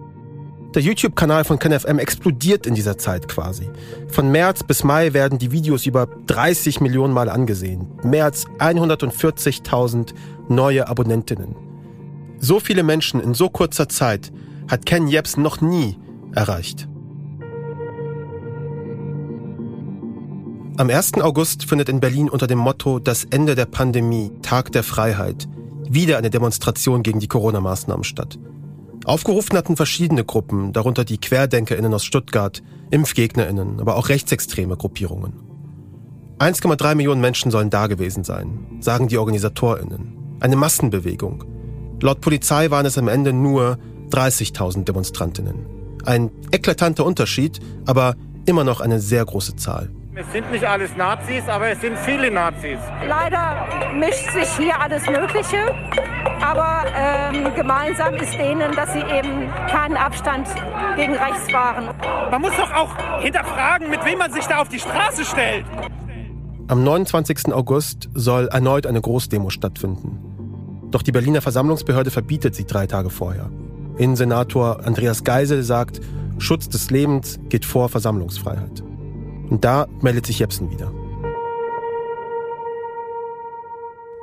Der 0.74 0.82
YouTube-Kanal 0.82 1.44
von 1.44 1.60
KenFM 1.60 2.00
explodiert 2.00 2.66
in 2.66 2.76
dieser 2.76 2.98
Zeit 2.98 3.28
quasi. 3.28 3.70
Von 4.08 4.32
März 4.32 4.64
bis 4.64 4.86
Mai 4.86 5.12
werden 5.12 5.38
die 5.38 5.52
Videos 5.52 5.86
über 5.86 6.08
30 6.28 6.80
Millionen 6.80 7.14
Mal 7.14 7.30
angesehen. 7.30 7.88
Mehr 8.04 8.24
als 8.24 8.48
140.000 8.60 10.14
neue 10.48 10.88
Abonnentinnen. 10.88 11.56
So 12.40 12.62
viele 12.62 12.84
Menschen 12.84 13.20
in 13.20 13.34
so 13.34 13.50
kurzer 13.50 13.90
Zeit 13.90 14.32
hat 14.70 14.86
Ken 14.86 15.08
Jebsen 15.08 15.44
noch 15.44 15.60
nie 15.60 15.98
erreicht. 16.34 16.88
Am 20.78 20.90
1. 20.90 21.16
August 21.16 21.66
findet 21.66 21.90
in 21.90 22.00
Berlin 22.00 22.30
unter 22.30 22.48
dem 22.48 22.58
Motto 22.58 23.00
Das 23.00 23.26
Ende 23.26 23.56
der 23.56 23.66
Pandemie, 23.66 24.32
Tag 24.42 24.72
der 24.72 24.84
Freiheit, 24.84 25.50
wieder 25.90 26.18
eine 26.18 26.30
Demonstration 26.30 27.04
gegen 27.04 27.20
die 27.20 27.28
Corona-Maßnahmen 27.28 28.06
statt. 28.06 28.40
Aufgerufen 29.04 29.58
hatten 29.58 29.76
verschiedene 29.76 30.24
Gruppen, 30.24 30.72
darunter 30.72 31.04
die 31.04 31.18
QuerdenkerInnen 31.18 31.94
aus 31.94 32.06
Stuttgart, 32.06 32.64
ImpfgegnerInnen, 32.90 33.82
aber 33.82 33.98
auch 33.98 34.08
rechtsextreme 34.08 34.78
Gruppierungen. 34.78 35.34
1,3 36.40 36.96
Millionen 36.96 37.22
Menschen 37.22 37.52
sollen 37.52 37.70
da 37.70 37.88
gewesen 37.88 38.24
sein, 38.24 38.78
sagen 38.80 39.10
die 39.10 39.18
OrganisatorInnen. 39.18 40.38
Eine 40.40 40.56
Massenbewegung. 40.56 41.44
Laut 42.02 42.22
Polizei 42.22 42.72
waren 42.72 42.86
es 42.86 42.98
am 42.98 43.10
Ende 43.10 43.34
nur 43.34 43.78
30.000 44.12 44.86
Demonstrantinnen. 44.86 45.66
Ein 46.06 46.32
eklatanter 46.52 47.06
Unterschied, 47.06 47.60
aber 47.86 48.16
immer 48.46 48.64
noch 48.64 48.80
eine 48.80 49.02
sehr 49.02 49.26
große 49.26 49.58
Zahl. 49.58 49.92
Es 50.14 50.30
sind 50.34 50.52
nicht 50.52 50.66
alles 50.66 50.98
Nazis, 50.98 51.48
aber 51.48 51.70
es 51.70 51.80
sind 51.80 51.98
viele 52.00 52.30
Nazis. 52.30 52.80
Leider 53.08 53.66
mischt 53.98 54.30
sich 54.32 54.50
hier 54.58 54.78
alles 54.78 55.06
Mögliche, 55.08 55.74
aber 56.42 56.84
ähm, 56.98 57.56
gemeinsam 57.56 58.16
ist 58.16 58.34
denen, 58.34 58.76
dass 58.76 58.92
sie 58.92 59.00
eben 59.00 59.50
keinen 59.70 59.96
Abstand 59.96 60.50
gegen 60.98 61.14
rechts 61.14 61.54
wahren. 61.54 61.96
Man 62.30 62.42
muss 62.42 62.52
doch 62.58 62.74
auch 62.74 63.22
hinterfragen, 63.22 63.90
mit 63.90 64.04
wem 64.04 64.20
man 64.20 64.34
sich 64.34 64.46
da 64.48 64.58
auf 64.58 64.68
die 64.68 64.80
Straße 64.80 65.24
stellt. 65.24 65.66
Am 66.68 66.84
29. 66.84 67.54
August 67.54 68.10
soll 68.14 68.50
erneut 68.50 68.86
eine 68.86 69.00
Großdemo 69.00 69.50
stattfinden. 69.50 70.90
Doch 70.92 71.04
die 71.04 71.14
Berliner 71.14 71.42
Versammlungsbehörde 71.42 72.12
verbietet 72.12 72.54
sie 72.54 72.66
drei 72.66 72.86
Tage 72.86 73.12
vorher. 73.12 73.50
Innensenator 73.98 74.86
Andreas 74.86 75.24
Geisel 75.24 75.64
sagt, 75.64 76.02
Schutz 76.38 76.68
des 76.68 76.92
Lebens 76.92 77.40
geht 77.48 77.64
vor 77.64 77.88
Versammlungsfreiheit. 77.88 78.84
Und 79.52 79.66
da 79.66 79.86
meldet 80.00 80.26
sich 80.26 80.40
Jepsen 80.40 80.72
wieder. 80.72 80.94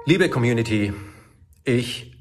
Liebe 0.06 0.30
Community, 0.30 0.94
ich 1.64 2.16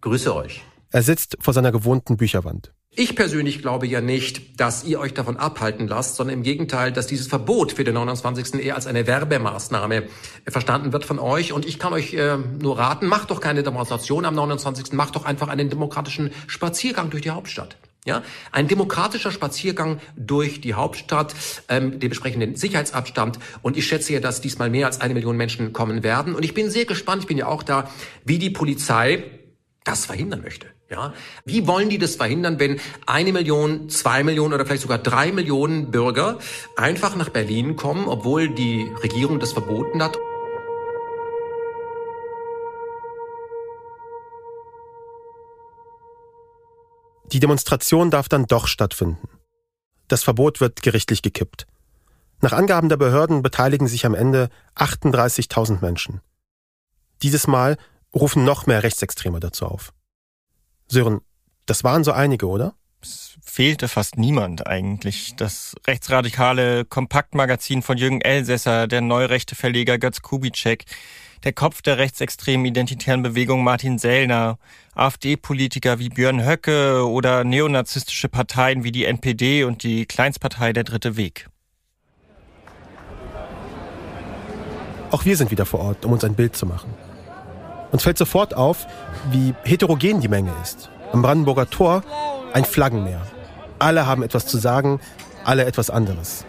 grüße 0.00 0.34
euch. 0.34 0.62
Er 0.90 1.02
sitzt 1.02 1.36
vor 1.38 1.52
seiner 1.52 1.70
gewohnten 1.70 2.16
Bücherwand. 2.16 2.72
Ich 2.90 3.14
persönlich 3.14 3.60
glaube 3.60 3.86
ja 3.86 4.00
nicht, 4.00 4.58
dass 4.58 4.84
ihr 4.84 4.98
euch 5.00 5.12
davon 5.12 5.36
abhalten 5.36 5.86
lasst, 5.86 6.16
sondern 6.16 6.38
im 6.38 6.42
Gegenteil, 6.42 6.92
dass 6.92 7.06
dieses 7.06 7.26
Verbot 7.26 7.72
für 7.72 7.84
den 7.84 7.92
29. 7.92 8.54
eher 8.54 8.74
als 8.74 8.86
eine 8.86 9.06
Werbemaßnahme 9.06 10.04
verstanden 10.48 10.94
wird 10.94 11.04
von 11.04 11.18
euch. 11.18 11.52
Und 11.52 11.66
ich 11.66 11.78
kann 11.78 11.92
euch 11.92 12.14
äh, 12.14 12.38
nur 12.38 12.78
raten, 12.78 13.06
macht 13.06 13.30
doch 13.30 13.42
keine 13.42 13.64
Demonstration 13.64 14.24
am 14.24 14.34
29. 14.34 14.94
Macht 14.94 15.14
doch 15.14 15.26
einfach 15.26 15.48
einen 15.48 15.68
demokratischen 15.68 16.30
Spaziergang 16.46 17.10
durch 17.10 17.22
die 17.22 17.30
Hauptstadt. 17.30 17.76
Ja, 18.06 18.22
ein 18.52 18.68
demokratischer 18.68 19.32
Spaziergang 19.32 20.00
durch 20.16 20.60
die 20.60 20.74
Hauptstadt, 20.74 21.34
ähm, 21.68 21.98
den 21.98 22.08
besprechenden 22.08 22.54
Sicherheitsabstand. 22.54 23.40
Und 23.62 23.76
ich 23.76 23.86
schätze 23.86 24.12
ja, 24.12 24.20
dass 24.20 24.40
diesmal 24.40 24.70
mehr 24.70 24.86
als 24.86 25.00
eine 25.00 25.12
Million 25.12 25.36
Menschen 25.36 25.72
kommen 25.72 26.04
werden. 26.04 26.36
Und 26.36 26.44
ich 26.44 26.54
bin 26.54 26.70
sehr 26.70 26.84
gespannt, 26.84 27.22
ich 27.22 27.28
bin 27.28 27.36
ja 27.36 27.48
auch 27.48 27.64
da, 27.64 27.90
wie 28.24 28.38
die 28.38 28.50
Polizei 28.50 29.24
das 29.82 30.06
verhindern 30.06 30.42
möchte. 30.42 30.68
Ja, 30.88 31.14
wie 31.44 31.66
wollen 31.66 31.88
die 31.88 31.98
das 31.98 32.14
verhindern, 32.14 32.60
wenn 32.60 32.78
eine 33.06 33.32
Million, 33.32 33.88
zwei 33.88 34.22
Millionen 34.22 34.54
oder 34.54 34.64
vielleicht 34.64 34.82
sogar 34.82 34.98
drei 34.98 35.32
Millionen 35.32 35.90
Bürger 35.90 36.38
einfach 36.76 37.16
nach 37.16 37.30
Berlin 37.30 37.74
kommen, 37.74 38.06
obwohl 38.06 38.48
die 38.48 38.88
Regierung 39.02 39.40
das 39.40 39.52
verboten 39.52 40.00
hat? 40.00 40.16
Die 47.32 47.40
Demonstration 47.40 48.10
darf 48.10 48.28
dann 48.28 48.46
doch 48.46 48.66
stattfinden. 48.66 49.28
Das 50.08 50.22
Verbot 50.22 50.60
wird 50.60 50.82
gerichtlich 50.82 51.22
gekippt. 51.22 51.66
Nach 52.40 52.52
Angaben 52.52 52.88
der 52.88 52.96
Behörden 52.96 53.42
beteiligen 53.42 53.88
sich 53.88 54.06
am 54.06 54.14
Ende 54.14 54.50
38.000 54.76 55.80
Menschen. 55.80 56.20
Dieses 57.22 57.46
Mal 57.46 57.76
rufen 58.14 58.44
noch 58.44 58.66
mehr 58.66 58.82
Rechtsextreme 58.82 59.40
dazu 59.40 59.66
auf. 59.66 59.92
Sören, 60.88 61.20
das 61.64 61.82
waren 61.82 62.04
so 62.04 62.12
einige, 62.12 62.46
oder? 62.46 62.74
Es 63.02 63.36
fehlte 63.42 63.88
fast 63.88 64.16
niemand 64.16 64.66
eigentlich. 64.66 65.34
Das 65.36 65.74
rechtsradikale 65.86 66.84
Kompaktmagazin 66.84 67.82
von 67.82 67.96
Jürgen 67.98 68.20
Elsässer, 68.20 68.86
der 68.86 69.00
neurechte 69.00 69.54
Verleger 69.54 69.98
Götz 69.98 70.22
Kubitschek, 70.22 70.84
der 71.44 71.52
Kopf 71.52 71.82
der 71.82 71.98
rechtsextremen 71.98 72.66
identitären 72.66 73.22
Bewegung 73.22 73.62
Martin 73.64 73.98
Sellner, 73.98 74.58
AfD-Politiker 74.94 75.98
wie 75.98 76.08
Björn 76.08 76.44
Höcke 76.44 77.06
oder 77.06 77.44
neonazistische 77.44 78.28
Parteien 78.28 78.84
wie 78.84 78.92
die 78.92 79.04
NPD 79.04 79.64
und 79.64 79.82
die 79.82 80.06
Kleinstpartei 80.06 80.72
Der 80.72 80.84
Dritte 80.84 81.16
Weg. 81.16 81.48
Auch 85.10 85.24
wir 85.24 85.36
sind 85.36 85.50
wieder 85.50 85.66
vor 85.66 85.80
Ort, 85.80 86.04
um 86.04 86.12
uns 86.12 86.24
ein 86.24 86.34
Bild 86.34 86.56
zu 86.56 86.66
machen. 86.66 86.92
Uns 87.92 88.02
fällt 88.02 88.18
sofort 88.18 88.54
auf, 88.54 88.86
wie 89.30 89.54
heterogen 89.64 90.20
die 90.20 90.28
Menge 90.28 90.52
ist. 90.62 90.90
Am 91.12 91.22
Brandenburger 91.22 91.70
Tor 91.70 92.02
ein 92.52 92.64
Flaggenmeer. 92.64 93.22
Alle 93.78 94.06
haben 94.06 94.22
etwas 94.22 94.46
zu 94.46 94.58
sagen, 94.58 95.00
alle 95.44 95.64
etwas 95.64 95.90
anderes. 95.90 96.44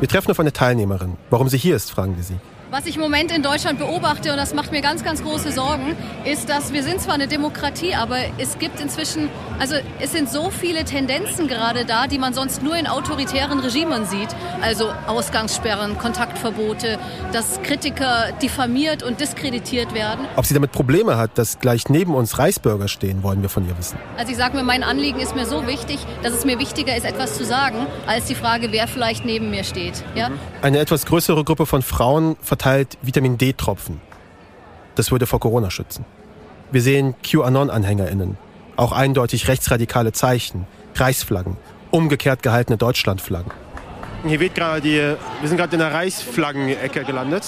Wir 0.00 0.08
treffen 0.08 0.30
auf 0.30 0.40
eine 0.40 0.52
Teilnehmerin. 0.52 1.16
Warum 1.28 1.48
sie 1.48 1.58
hier 1.58 1.76
ist, 1.76 1.90
fragen 1.90 2.16
wir 2.16 2.24
sie. 2.24 2.38
Was 2.72 2.86
ich 2.86 2.94
im 2.94 3.02
Moment 3.02 3.32
in 3.32 3.42
Deutschland 3.42 3.80
beobachte, 3.80 4.30
und 4.30 4.36
das 4.36 4.54
macht 4.54 4.70
mir 4.70 4.80
ganz, 4.80 5.02
ganz 5.02 5.24
große 5.24 5.50
Sorgen, 5.50 5.96
ist, 6.24 6.48
dass 6.48 6.72
wir 6.72 6.84
sind 6.84 7.00
zwar 7.00 7.14
eine 7.14 7.26
Demokratie, 7.26 7.96
aber 7.96 8.18
es 8.38 8.60
gibt 8.60 8.78
inzwischen, 8.78 9.28
also 9.58 9.74
es 9.98 10.12
sind 10.12 10.30
so 10.30 10.50
viele 10.50 10.84
Tendenzen 10.84 11.48
gerade 11.48 11.84
da, 11.84 12.06
die 12.06 12.18
man 12.18 12.32
sonst 12.32 12.62
nur 12.62 12.76
in 12.76 12.86
autoritären 12.86 13.58
Regimen 13.58 14.06
sieht. 14.06 14.28
Also 14.62 14.92
Ausgangssperren, 15.08 15.98
Kontaktverbote, 15.98 17.00
dass 17.32 17.60
Kritiker 17.62 18.26
diffamiert 18.40 19.02
und 19.02 19.20
diskreditiert 19.20 19.92
werden. 19.92 20.26
Ob 20.36 20.46
sie 20.46 20.54
damit 20.54 20.70
Probleme 20.70 21.16
hat, 21.16 21.38
dass 21.38 21.58
gleich 21.58 21.88
neben 21.88 22.14
uns 22.14 22.38
Reichsbürger 22.38 22.86
stehen, 22.86 23.24
wollen 23.24 23.42
wir 23.42 23.48
von 23.48 23.66
ihr 23.66 23.76
wissen. 23.78 23.98
Also 24.16 24.30
ich 24.30 24.38
sage 24.38 24.56
mir, 24.56 24.62
mein 24.62 24.84
Anliegen 24.84 25.18
ist 25.18 25.34
mir 25.34 25.46
so 25.46 25.66
wichtig, 25.66 25.98
dass 26.22 26.34
es 26.34 26.44
mir 26.44 26.60
wichtiger 26.60 26.96
ist, 26.96 27.04
etwas 27.04 27.36
zu 27.36 27.44
sagen, 27.44 27.88
als 28.06 28.26
die 28.26 28.36
Frage, 28.36 28.70
wer 28.70 28.86
vielleicht 28.86 29.24
neben 29.24 29.50
mir 29.50 29.64
steht. 29.64 30.04
Ja? 30.14 30.30
Eine 30.62 30.78
etwas 30.78 31.04
größere 31.04 31.42
Gruppe 31.42 31.66
von 31.66 31.82
Frauen 31.82 32.36
verteilt 32.60 32.98
Vitamin 33.00 33.38
D-Tropfen. 33.38 34.02
Das 34.94 35.10
würde 35.10 35.24
vor 35.26 35.40
Corona 35.40 35.70
schützen. 35.70 36.04
Wir 36.70 36.82
sehen 36.82 37.14
QAnon-AnhängerInnen, 37.22 38.36
auch 38.76 38.92
eindeutig 38.92 39.48
rechtsradikale 39.48 40.12
Zeichen, 40.12 40.66
Reichsflaggen, 40.94 41.56
umgekehrt 41.90 42.42
gehaltene 42.42 42.76
Deutschlandflaggen. 42.76 43.50
Hier 44.26 44.40
weht 44.40 44.54
gerade 44.54 44.82
die, 44.82 44.98
wir 44.98 45.48
sind 45.48 45.56
gerade 45.56 45.72
in 45.72 45.78
der 45.78 45.94
Reichsflaggenecke 45.94 47.04
gelandet. 47.04 47.44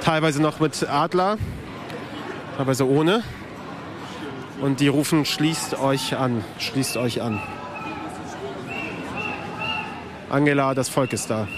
Teilweise 0.00 0.40
noch 0.40 0.60
mit 0.60 0.88
Adler, 0.88 1.36
teilweise 2.56 2.88
ohne. 2.88 3.24
Und 4.60 4.78
die 4.78 4.86
rufen, 4.86 5.24
schließt 5.24 5.80
euch 5.80 6.16
an, 6.16 6.44
schließt 6.60 6.96
euch 6.98 7.20
an. 7.20 7.42
Angela, 10.30 10.72
das 10.74 10.88
Volk 10.88 11.12
ist 11.12 11.30
da. 11.30 11.48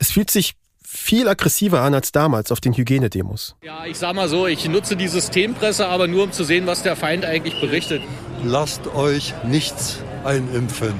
Es 0.00 0.10
fühlt 0.10 0.32
sich 0.32 0.54
viel 0.94 1.26
aggressiver 1.26 1.80
an 1.80 1.94
als 1.94 2.12
damals 2.12 2.52
auf 2.52 2.60
den 2.60 2.74
Hygienedemos. 2.74 3.56
Ja, 3.64 3.86
ich 3.86 3.98
sag 3.98 4.14
mal 4.14 4.28
so, 4.28 4.46
ich 4.46 4.68
nutze 4.68 4.94
die 4.94 5.08
Systempresse 5.08 5.88
aber 5.88 6.06
nur, 6.06 6.24
um 6.24 6.32
zu 6.32 6.44
sehen, 6.44 6.66
was 6.66 6.82
der 6.82 6.96
Feind 6.96 7.24
eigentlich 7.24 7.58
berichtet. 7.60 8.02
Lasst 8.44 8.86
euch 8.94 9.32
nichts 9.42 10.00
einimpfen. 10.22 10.92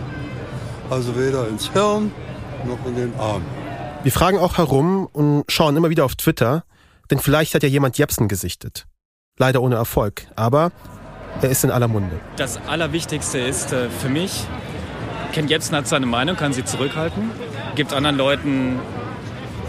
Also 0.88 1.14
weder 1.16 1.46
ins 1.46 1.70
Hirn 1.72 2.10
noch 2.64 2.84
in 2.86 2.96
den 2.96 3.14
Arm. 3.16 3.42
Wir 4.02 4.12
fragen 4.12 4.38
auch 4.38 4.56
herum 4.56 5.08
und 5.12 5.44
schauen 5.48 5.76
immer 5.76 5.90
wieder 5.90 6.06
auf 6.06 6.16
Twitter, 6.16 6.64
denn 7.10 7.18
vielleicht 7.18 7.54
hat 7.54 7.62
ja 7.62 7.68
jemand 7.68 7.98
Jepsen 7.98 8.28
gesichtet. 8.28 8.86
Leider 9.38 9.60
ohne 9.60 9.74
Erfolg, 9.76 10.26
aber 10.36 10.72
er 11.42 11.50
ist 11.50 11.64
in 11.64 11.70
aller 11.70 11.88
Munde. 11.88 12.18
Das 12.36 12.58
Allerwichtigste 12.66 13.38
ist 13.38 13.72
äh, 13.72 13.90
für 13.90 14.08
mich, 14.08 14.44
Ken 15.32 15.48
Jebsen 15.48 15.76
hat 15.76 15.86
seine 15.86 16.06
Meinung, 16.06 16.36
kann 16.36 16.52
sie 16.54 16.64
zurückhalten, 16.64 17.30
gibt 17.74 17.92
anderen 17.92 18.16
Leuten 18.16 18.80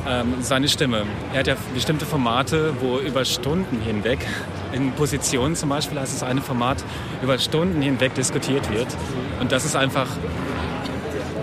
ähm, 0.08 0.36
seine 0.42 0.68
Stimme. 0.68 1.04
Er 1.34 1.39
hat 1.39 1.48
ja 1.48 1.56
bestimmte 1.74 2.06
Formate, 2.06 2.74
wo 2.82 3.00
über 3.00 3.26
Stunden 3.26 3.82
hinweg, 3.82 4.20
in 4.74 4.92
Positionen 4.94 5.56
zum 5.56 5.70
Beispiel 5.70 6.00
heißt 6.00 6.13
es 6.13 6.24
eine 6.24 6.42
Format, 6.42 6.84
über 7.22 7.38
Stunden 7.38 7.82
hinweg 7.82 8.16
diskutiert 8.16 8.70
wird. 8.72 8.88
Und 9.39 9.52
das 9.52 9.66
ist 9.66 9.76
einfach 9.76 10.08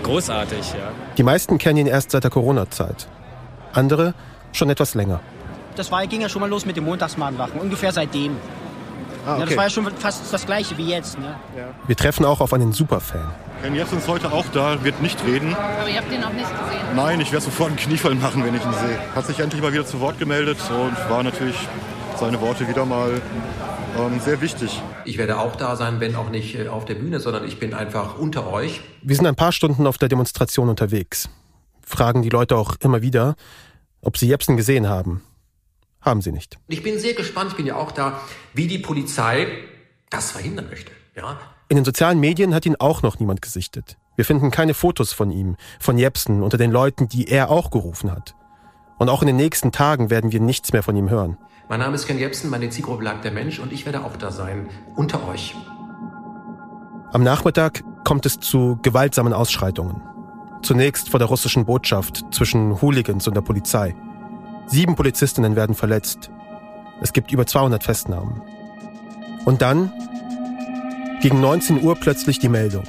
großartig. 0.03 0.73
Ja. 0.73 0.91
Die 1.17 1.23
meisten 1.23 1.57
kennen 1.57 1.77
ihn 1.77 1.87
erst 1.87 2.11
seit 2.11 2.23
der 2.23 2.31
Corona-Zeit. 2.31 3.07
Andere 3.73 4.13
schon 4.51 4.69
etwas 4.69 4.95
länger. 4.95 5.21
Das 5.75 5.91
war, 5.91 6.05
ging 6.07 6.21
ja 6.21 6.29
schon 6.29 6.41
mal 6.41 6.49
los 6.49 6.65
mit 6.65 6.75
dem 6.75 6.83
Montagsmahnwachen, 6.83 7.59
ungefähr 7.59 7.93
seitdem. 7.93 8.35
Ah, 9.25 9.33
okay. 9.33 9.39
ja, 9.39 9.45
das 9.45 9.55
war 9.57 9.63
ja 9.65 9.69
schon 9.69 9.91
fast 9.97 10.33
das 10.33 10.45
gleiche 10.45 10.77
wie 10.77 10.89
jetzt. 10.89 11.19
Ne? 11.19 11.35
Ja. 11.55 11.65
Wir 11.87 11.95
treffen 11.95 12.25
auch 12.25 12.41
auf 12.41 12.53
einen 12.53 12.73
Superfan. 12.73 13.29
Ken 13.61 13.75
Jebsen 13.75 13.99
ist 13.99 14.07
heute 14.07 14.31
auch 14.31 14.45
da, 14.53 14.83
wird 14.83 15.01
nicht 15.01 15.23
reden. 15.23 15.55
Aber 15.55 15.87
ihr 15.87 15.97
habt 15.97 16.11
ihn 16.11 16.23
auch 16.23 16.33
nicht 16.33 16.49
gesehen? 16.49 16.95
Nein, 16.95 17.21
ich 17.21 17.31
werde 17.31 17.45
sofort 17.45 17.69
einen 17.69 17.77
Kniefall 17.77 18.15
machen, 18.15 18.43
wenn 18.43 18.55
ich 18.55 18.65
ihn 18.65 18.73
sehe. 18.73 18.97
Hat 19.15 19.27
sich 19.27 19.39
endlich 19.39 19.61
mal 19.61 19.71
wieder 19.71 19.85
zu 19.85 19.99
Wort 19.99 20.17
gemeldet 20.17 20.57
und 20.69 21.09
war 21.09 21.21
natürlich 21.21 21.55
seine 22.15 22.41
Worte 22.41 22.67
wieder 22.67 22.85
mal 22.85 23.21
ähm, 23.97 24.19
sehr 24.19 24.41
wichtig. 24.41 24.81
Ich 25.05 25.17
werde 25.17 25.37
auch 25.37 25.55
da 25.55 25.75
sein, 25.75 25.99
wenn 25.99 26.15
auch 26.15 26.29
nicht 26.29 26.55
äh, 26.55 26.67
auf 26.67 26.85
der 26.85 26.95
Bühne, 26.95 27.19
sondern 27.19 27.45
ich 27.45 27.59
bin 27.59 27.73
einfach 27.73 28.17
unter 28.17 28.51
euch. 28.51 28.81
Wir 29.01 29.15
sind 29.15 29.27
ein 29.27 29.35
paar 29.35 29.51
Stunden 29.51 29.85
auf 29.85 29.97
der 29.97 30.09
Demonstration 30.09 30.69
unterwegs. 30.69 31.29
Fragen 31.85 32.21
die 32.21 32.29
Leute 32.29 32.55
auch 32.55 32.75
immer 32.81 33.01
wieder, 33.01 33.35
ob 34.01 34.17
sie 34.17 34.27
Jepsen 34.27 34.57
gesehen 34.57 34.87
haben. 34.87 35.21
Haben 36.01 36.21
sie 36.21 36.31
nicht. 36.31 36.57
Ich 36.67 36.83
bin 36.83 36.99
sehr 36.99 37.13
gespannt, 37.13 37.51
ich 37.51 37.57
bin 37.57 37.65
ja 37.65 37.75
auch 37.75 37.91
da, 37.91 38.19
wie 38.53 38.67
die 38.67 38.79
Polizei 38.79 39.47
das 40.09 40.31
verhindern 40.31 40.67
möchte. 40.69 40.91
Ja? 41.15 41.39
In 41.69 41.77
den 41.77 41.85
sozialen 41.85 42.19
Medien 42.19 42.53
hat 42.53 42.65
ihn 42.65 42.75
auch 42.77 43.01
noch 43.01 43.19
niemand 43.19 43.41
gesichtet. 43.41 43.97
Wir 44.15 44.25
finden 44.25 44.51
keine 44.51 44.73
Fotos 44.73 45.13
von 45.13 45.31
ihm, 45.31 45.55
von 45.79 45.97
Jepsen 45.97 46.43
unter 46.43 46.57
den 46.57 46.71
Leuten, 46.71 47.07
die 47.07 47.27
er 47.27 47.49
auch 47.49 47.71
gerufen 47.71 48.11
hat. 48.11 48.35
Und 48.97 49.09
auch 49.09 49.21
in 49.21 49.27
den 49.27 49.35
nächsten 49.35 49.71
Tagen 49.71 50.09
werden 50.09 50.31
wir 50.31 50.39
nichts 50.39 50.73
mehr 50.73 50.83
von 50.83 50.95
ihm 50.95 51.09
hören. 51.09 51.37
Mein 51.69 51.79
Name 51.79 51.95
ist 51.95 52.05
Ken 52.05 52.19
Jebsen, 52.19 52.49
meine 52.49 52.69
Zielgruppe 52.69 53.03
lag 53.03 53.21
der 53.21 53.31
Mensch 53.31 53.59
und 53.59 53.71
ich 53.71 53.85
werde 53.85 54.03
auch 54.03 54.17
da 54.17 54.31
sein, 54.31 54.69
unter 54.95 55.27
euch. 55.27 55.55
Am 57.13 57.23
Nachmittag 57.23 57.83
kommt 58.03 58.25
es 58.25 58.39
zu 58.39 58.77
gewaltsamen 58.81 59.33
Ausschreitungen. 59.33 60.01
Zunächst 60.61 61.09
vor 61.09 61.19
der 61.19 61.29
russischen 61.29 61.65
Botschaft 61.65 62.25
zwischen 62.31 62.81
Hooligans 62.81 63.27
und 63.27 63.33
der 63.33 63.41
Polizei. 63.41 63.95
Sieben 64.71 64.95
Polizistinnen 64.95 65.57
werden 65.57 65.75
verletzt. 65.75 66.31
Es 67.01 67.11
gibt 67.11 67.33
über 67.33 67.45
200 67.45 67.83
Festnahmen. 67.83 68.41
Und 69.43 69.61
dann, 69.61 69.91
gegen 71.21 71.41
19 71.41 71.83
Uhr 71.83 71.95
plötzlich 71.95 72.39
die 72.39 72.47
Meldung. 72.47 72.85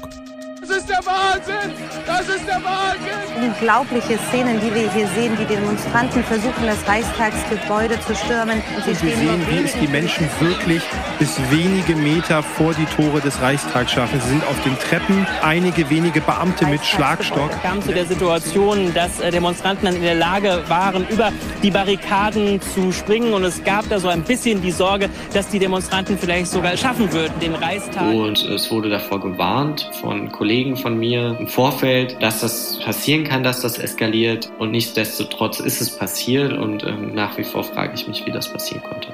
Das 1.32 1.40
ist 1.40 1.48
der 1.48 1.56
Wahnsinn! 1.56 1.72
Das 2.06 2.28
ist 2.28 2.46
der 2.46 2.62
Wahnsinn! 2.62 3.42
Unglaubliche 3.42 4.18
Szenen, 4.28 4.60
die 4.60 4.74
wir 4.74 4.92
hier 4.92 5.06
sehen. 5.08 5.36
Die 5.40 5.46
Demonstranten 5.46 6.22
versuchen, 6.24 6.66
das 6.66 6.86
Reichstagsgebäude 6.86 7.98
zu 8.00 8.14
stürmen. 8.14 8.62
Und 8.76 8.84
Sie 8.84 8.94
sehen, 8.94 9.40
wie 9.48 9.64
es 9.64 9.72
die 9.72 9.88
Menschen 9.88 10.28
wirklich 10.40 10.82
bis 11.18 11.40
wenige 11.50 11.96
Meter 11.96 12.42
vor 12.42 12.74
die 12.74 12.84
Tore 12.84 13.20
des 13.20 13.40
Reichstags 13.40 13.92
schaffen. 13.92 14.20
Sie 14.20 14.28
sind 14.28 14.44
auf 14.46 14.62
den 14.62 14.78
Treppen, 14.78 15.26
einige 15.42 15.88
wenige 15.88 16.20
Beamte 16.20 16.66
mit 16.66 16.84
Schlagstock. 16.84 17.50
Es 17.50 17.62
kam 17.62 17.80
zu 17.80 17.92
der 17.92 18.04
Situation, 18.04 18.92
dass 18.92 19.18
äh, 19.20 19.30
Demonstranten 19.30 19.86
dann 19.86 19.96
in 19.96 20.02
der 20.02 20.16
Lage 20.16 20.62
waren, 20.68 21.06
über 21.08 21.32
die 21.62 21.70
Barrikaden 21.70 22.60
zu 22.60 22.92
springen. 22.92 23.32
Und 23.32 23.44
es 23.44 23.64
gab 23.64 23.88
da 23.88 23.98
so 23.98 24.08
ein 24.08 24.22
bisschen 24.22 24.60
die 24.60 24.72
Sorge, 24.72 25.08
dass 25.32 25.48
die 25.48 25.58
Demonstranten 25.58 26.18
vielleicht 26.18 26.48
sogar 26.48 26.76
schaffen 26.76 27.10
würden, 27.10 27.32
den 27.40 27.54
Reichstag. 27.54 28.12
Und 28.12 28.44
es 28.44 28.70
wurde 28.70 28.90
davor 28.90 29.20
gewarnt 29.20 29.88
von 30.00 30.30
Kollegen 30.30 30.76
von 30.76 30.98
mir 30.98 31.21
im 31.38 31.46
Vorfeld, 31.46 32.16
dass 32.20 32.40
das 32.40 32.78
passieren 32.84 33.24
kann, 33.24 33.42
dass 33.42 33.60
das 33.60 33.78
eskaliert. 33.78 34.50
Und 34.58 34.70
nichtsdestotrotz 34.70 35.60
ist 35.60 35.80
es 35.80 35.96
passiert. 35.96 36.52
Und 36.52 36.84
ähm, 36.84 37.14
nach 37.14 37.38
wie 37.38 37.44
vor 37.44 37.64
frage 37.64 37.94
ich 37.94 38.06
mich, 38.06 38.26
wie 38.26 38.32
das 38.32 38.52
passieren 38.52 38.82
konnte. 38.82 39.08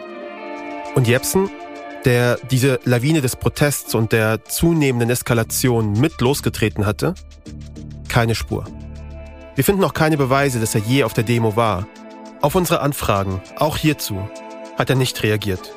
Und 0.94 1.06
Jepsen, 1.06 1.50
der 2.04 2.38
diese 2.50 2.80
Lawine 2.84 3.20
des 3.20 3.36
Protests 3.36 3.94
und 3.94 4.12
der 4.12 4.44
zunehmenden 4.44 5.10
Eskalation 5.10 5.92
mit 5.92 6.20
losgetreten 6.20 6.86
hatte? 6.86 7.14
Keine 8.08 8.34
Spur. 8.34 8.64
Wir 9.54 9.64
finden 9.64 9.84
auch 9.84 9.94
keine 9.94 10.16
Beweise, 10.16 10.60
dass 10.60 10.74
er 10.74 10.80
je 10.82 11.04
auf 11.04 11.14
der 11.14 11.24
Demo 11.24 11.56
war. 11.56 11.86
Auf 12.40 12.54
unsere 12.54 12.80
Anfragen, 12.80 13.42
auch 13.56 13.76
hierzu, 13.76 14.28
hat 14.78 14.90
er 14.90 14.96
nicht 14.96 15.22
reagiert. 15.22 15.72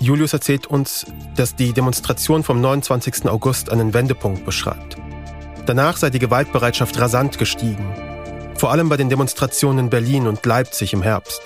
Julius 0.00 0.32
erzählt 0.32 0.68
uns, 0.68 1.06
dass 1.34 1.56
die 1.56 1.72
Demonstration 1.72 2.44
vom 2.44 2.60
29. 2.60 3.26
August 3.26 3.70
einen 3.70 3.94
Wendepunkt 3.94 4.44
beschreibt. 4.44 4.96
Danach 5.66 5.96
sei 5.96 6.08
die 6.10 6.20
Gewaltbereitschaft 6.20 6.98
rasant 7.00 7.36
gestiegen. 7.38 7.84
Vor 8.54 8.70
allem 8.70 8.88
bei 8.88 8.96
den 8.96 9.08
Demonstrationen 9.08 9.86
in 9.86 9.90
Berlin 9.90 10.26
und 10.26 10.44
Leipzig 10.46 10.92
im 10.92 11.02
Herbst. 11.02 11.42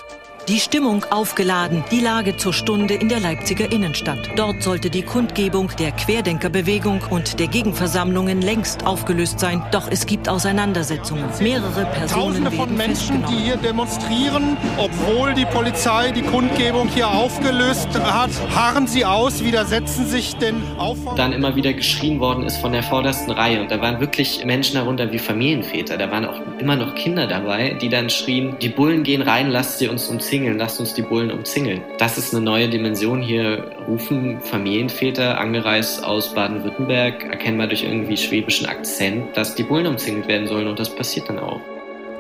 Die 0.49 0.59
Stimmung 0.59 1.05
aufgeladen, 1.05 1.85
die 1.93 2.01
Lage 2.01 2.37
zur 2.37 2.53
Stunde 2.53 2.95
in 2.95 3.09
der 3.09 3.21
Leipziger 3.21 3.71
Innenstadt. 3.71 4.19
Dort 4.35 4.61
sollte 4.61 4.91
die 4.91 5.03
Kundgebung 5.03 5.71
der 5.79 5.93
Querdenkerbewegung 5.93 7.01
und 7.11 7.39
der 7.39 7.47
Gegenversammlungen 7.47 8.43
längst 8.43 8.85
aufgelöst 8.85 9.39
sein. 9.39 9.63
Doch 9.71 9.89
es 9.89 10.05
gibt 10.05 10.29
Auseinandersetzungen. 10.29 11.27
Mehrere 11.41 11.85
Personen 11.85 12.23
Tausende 12.25 12.51
von 12.51 12.77
Menschen, 12.77 13.25
die 13.31 13.37
hier 13.37 13.57
demonstrieren, 13.57 14.57
obwohl 14.79 15.33
die 15.33 15.45
Polizei 15.45 16.11
die 16.11 16.23
Kundgebung 16.23 16.89
hier 16.89 17.09
aufgelöst 17.09 17.89
hat, 18.01 18.31
harren 18.53 18.89
sie 18.89 19.05
aus, 19.05 19.45
widersetzen 19.45 20.07
sich 20.07 20.35
den 20.35 20.57
Aufforderungen. 20.77 21.19
Dann 21.19 21.33
immer 21.35 21.55
wieder 21.55 21.73
geschrien 21.73 22.19
worden 22.19 22.45
ist 22.45 22.57
von 22.57 22.73
der 22.73 22.83
vordersten 22.83 23.33
Reihe. 23.33 23.61
Und 23.61 23.71
da 23.71 23.81
waren 23.81 24.01
wirklich 24.01 24.45
Menschen 24.45 24.75
darunter 24.75 25.13
wie 25.13 25.21
Familienväter. 25.21 25.97
Da 25.97 26.11
waren 26.11 26.25
auch 26.25 26.41
immer 26.59 26.75
noch 26.75 26.97
Kinder 26.97 27.29
dabei, 27.29 27.79
die 27.81 27.89
dann 27.89 28.11
schrien, 28.11 28.57
die 28.61 28.71
Bullen 28.71 29.05
gehen 29.05 29.23
rein, 29.23 29.49
lasst 29.49 29.79
sie 29.79 29.87
uns 29.87 30.09
umzingeln 30.09 30.32
umzingeln, 30.33 30.57
lasst 30.57 30.81
uns 30.81 30.95
die 30.95 31.03
Bullen 31.03 31.31
umzingeln. 31.31 31.83
Das 31.99 32.17
ist 32.17 32.35
eine 32.35 32.43
neue 32.43 32.67
Dimension. 32.71 33.21
Hier 33.21 33.71
rufen 33.87 34.41
Familienväter, 34.41 35.39
angereist 35.39 36.03
aus 36.03 36.33
Baden-Württemberg, 36.33 37.25
erkennbar 37.25 37.67
durch 37.67 37.83
irgendwie 37.83 38.17
schwäbischen 38.17 38.67
Akzent, 38.67 39.37
dass 39.37 39.55
die 39.55 39.63
Bullen 39.63 39.87
umzingelt 39.87 40.29
werden 40.29 40.49
sollen 40.49 40.69
und 40.69 40.79
das 40.79 40.89
passiert 40.89 41.29
dann 41.29 41.39
auch. 41.39 41.61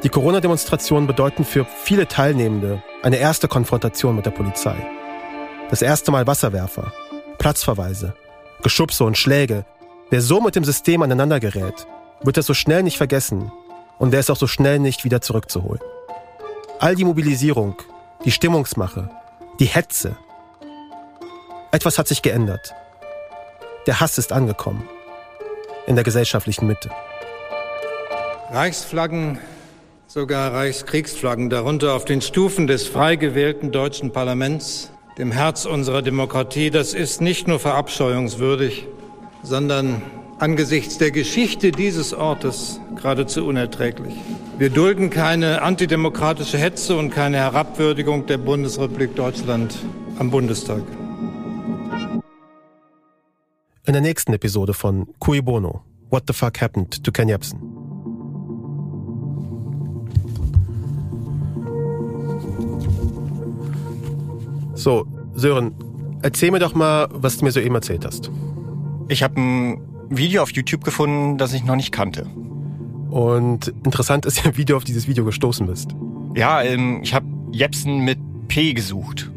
Die 0.03 0.11
Corona-Demonstrationen 0.11 1.07
bedeuten 1.07 1.47
für 1.47 1.65
viele 1.65 2.07
Teilnehmende 2.07 2.83
eine 3.03 3.17
erste 3.17 3.49
Konfrontation 3.49 4.15
mit 4.15 4.27
der 4.27 4.33
Polizei. 4.33 4.77
Das 5.71 5.81
erste 5.81 6.11
Mal 6.11 6.27
Wasserwerfer, 6.27 6.93
Platzverweise, 7.39 8.13
Geschubse 8.63 9.05
und 9.05 9.17
Schläge. 9.17 9.65
Wer 10.11 10.21
so 10.21 10.43
mit 10.43 10.55
dem 10.55 10.65
System 10.65 11.01
aneinander 11.01 11.41
gerät, 11.41 11.87
wird 12.23 12.37
das 12.37 12.45
so 12.45 12.53
schnell 12.53 12.83
nicht 12.83 12.99
vergessen 12.99 13.51
und 13.99 14.11
der 14.11 14.21
ist 14.21 14.31
auch 14.31 14.37
so 14.37 14.47
schnell 14.47 14.81
nicht 14.81 15.03
wieder 15.07 15.23
zurückzuholen. 15.23 15.81
All 16.79 16.95
die 16.97 17.05
Mobilisierung, 17.05 17.77
die 18.25 18.31
Stimmungsmache, 18.31 19.11
die 19.59 19.67
Hetze. 19.67 20.17
Etwas 21.73 21.99
hat 21.99 22.09
sich 22.09 22.23
geändert. 22.23 22.75
Der 23.87 24.01
Hass 24.01 24.19
ist 24.19 24.33
angekommen. 24.33 24.89
In 25.87 25.97
der 25.97 26.05
gesellschaftlichen 26.05 26.67
Mitte. 26.67 26.91
Reichsflaggen, 28.51 29.39
sogar 30.07 30.53
Reichskriegsflaggen, 30.53 31.51
darunter 31.51 31.95
auf 31.95 32.05
den 32.05 32.21
Stufen 32.21 32.67
des 32.67 32.87
frei 32.87 33.17
gewählten 33.17 33.73
deutschen 33.73 34.13
Parlaments, 34.13 34.93
dem 35.19 35.33
Herz 35.33 35.65
unserer 35.65 36.03
Demokratie, 36.03 36.71
das 36.71 36.95
ist 36.95 37.21
nicht 37.21 37.49
nur 37.49 37.59
verabscheuungswürdig, 37.59 38.87
sondern 39.43 40.03
angesichts 40.43 40.99
der 40.99 41.13
Geschichte 41.13 41.71
dieses 41.71 42.13
Ortes 42.13 42.81
geradezu 42.97 43.47
unerträglich. 43.47 44.13
Wir 44.59 44.71
dulden 44.71 45.09
keine 45.09 45.63
antidemokratische 45.63 46.59
Hetze 46.59 46.97
und 46.97 47.11
keine 47.11 47.37
Herabwürdigung 47.37 48.27
der 48.27 48.39
Bundesrepublik 48.39 49.15
Deutschland 49.15 49.73
am 50.19 50.33
Bundestag. 50.33 50.83
In 53.87 53.93
der 53.93 54.01
nächsten 54.01 54.33
Episode 54.33 54.75
von 54.75 55.07
Cui 55.21 55.41
Bono, 55.41 55.83
What 56.11 56.25
the 56.27 56.33
Fuck 56.33 56.61
Happened 56.61 57.05
to 57.05 57.13
Ken 57.13 57.29
Jebsen. 57.29 57.61
So, 64.75 65.07
Sören, 65.35 65.73
erzähl 66.23 66.51
mir 66.51 66.59
doch 66.59 66.75
mal, 66.75 67.09
was 67.13 67.39
du 67.39 67.45
mir 67.45 67.53
soeben 67.53 67.77
erzählt 67.77 68.05
hast. 68.05 68.33
Ich 69.09 69.23
habe 69.23 69.41
ein 69.41 69.92
Video 70.17 70.43
auf 70.43 70.51
YouTube 70.53 70.85
gefunden, 70.85 71.39
das 71.39 71.53
ich 71.53 71.65
noch 71.65 71.77
nicht 71.77 71.93
kannte. 71.93 72.27
Und 73.11 73.69
interessant 73.85 74.27
ist 74.27 74.45
ja, 74.45 74.57
wie 74.57 74.65
du 74.65 74.77
auf 74.77 74.85
dieses 74.85 75.07
Video 75.07 75.25
gestoßen 75.25 75.67
bist. 75.67 75.95
Ja, 76.35 76.63
ähm, 76.63 77.01
ich 77.03 77.13
habe 77.15 77.27
Jepsen 77.51 78.05
mit 78.05 78.19
P 78.49 78.73
gesucht. 78.73 79.31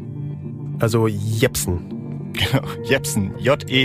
Also 0.78 1.06
Jepsen. 1.08 2.32
Genau, 2.32 2.62
Jepsen. 2.84 3.32
J-E-P-S-E-N. 3.38 3.80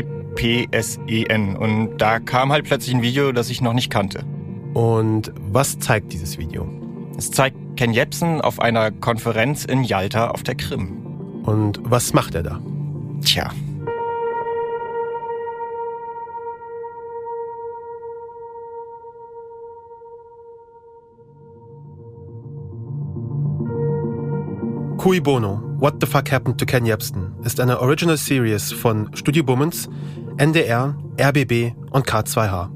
Und 1.58 1.98
da 1.98 2.20
kam 2.20 2.52
halt 2.52 2.66
plötzlich 2.66 2.96
ein 2.96 3.02
Video, 3.02 3.32
das 3.32 3.50
ich 3.50 3.62
noch 3.62 3.74
nicht 3.74 3.90
kannte. 3.90 4.24
Und 4.74 5.34
was 5.52 5.80
zeigt 5.80 6.14
dieses 6.14 6.38
Video? 6.38 6.68
Es 7.18 7.32
zeigt 7.32 7.58
Ken 7.76 7.94
Jepsen 7.94 8.40
auf 8.42 8.62
einer 8.62 8.92
Konferenz 8.92 9.66
in 9.66 9.84
Yalta 9.84 10.30
auf 10.30 10.44
der 10.44 10.56
Krim. 10.56 11.06
Und 11.44 11.82
was 11.84 12.14
macht 12.14 12.36
er 12.36 12.44
da? 12.44 12.62
Tja. 13.24 13.52
Cui 25.02 25.20
Bono, 25.20 25.64
What 25.80 25.96
the 26.00 26.06
Fuck 26.06 26.32
Happened 26.32 26.60
to 26.60 26.66
Ken 26.68 26.86
Jebsen 26.86 27.34
ist 27.44 27.60
eine 27.60 27.80
Original 27.82 28.18
Series 28.18 28.72
von 28.72 29.10
Studio 29.16 29.44
Bummens, 29.44 29.90
NDR, 30.38 30.96
RBB 31.20 31.74
und 31.90 32.06
K2H. 32.06 32.70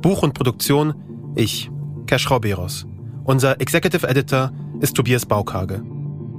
Buch 0.00 0.24
und 0.24 0.34
Produktion 0.34 0.94
ich, 1.36 1.70
Cash 2.06 2.28
Beros. 2.40 2.86
Unser 3.22 3.60
Executive 3.60 4.04
Editor 4.04 4.50
ist 4.80 4.96
Tobias 4.96 5.24
Baukage. 5.24 5.80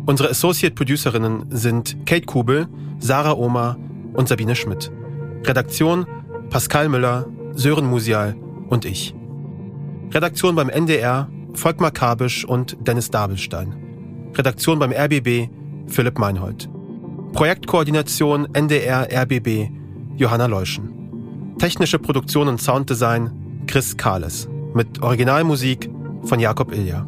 Unsere 0.06 0.32
Associate 0.32 0.76
Producerinnen 0.76 1.46
sind 1.50 2.06
Kate 2.06 2.26
Kubel, 2.26 2.68
Sarah 3.00 3.38
Oma 3.38 3.78
und 4.12 4.28
Sabine 4.28 4.54
Schmidt. 4.54 4.92
Redaktion 5.46 6.06
Pascal 6.50 6.90
Müller, 6.90 7.26
Sören 7.54 7.86
Musial 7.86 8.36
und 8.68 8.84
ich. 8.84 9.16
Redaktion 10.14 10.56
beim 10.56 10.68
NDR 10.68 11.30
Volkmar 11.54 11.92
Kabisch 11.92 12.44
und 12.44 12.76
Dennis 12.86 13.10
Dabelstein. 13.12 13.81
Redaktion 14.34 14.80
beim 14.80 14.92
RBB 14.92 15.50
Philipp 15.88 16.18
Meinhold. 16.18 16.70
Projektkoordination 17.34 18.48
NDR 18.54 19.08
RBB 19.12 19.70
Johanna 20.16 20.46
Leuschen. 20.46 21.56
Technische 21.58 22.00
Produktion 22.00 22.48
und 22.48 22.62
Sounddesign 22.62 23.64
Chris 23.68 23.98
Kahles. 23.98 24.48
Mit 24.74 25.02
Originalmusik 25.02 25.90
von 26.24 26.40
Jakob 26.40 26.74
Ilja. 26.74 27.06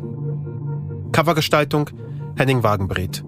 Covergestaltung 1.12 1.90
Henning 2.36 2.64
Wagenbreth. 2.64 3.24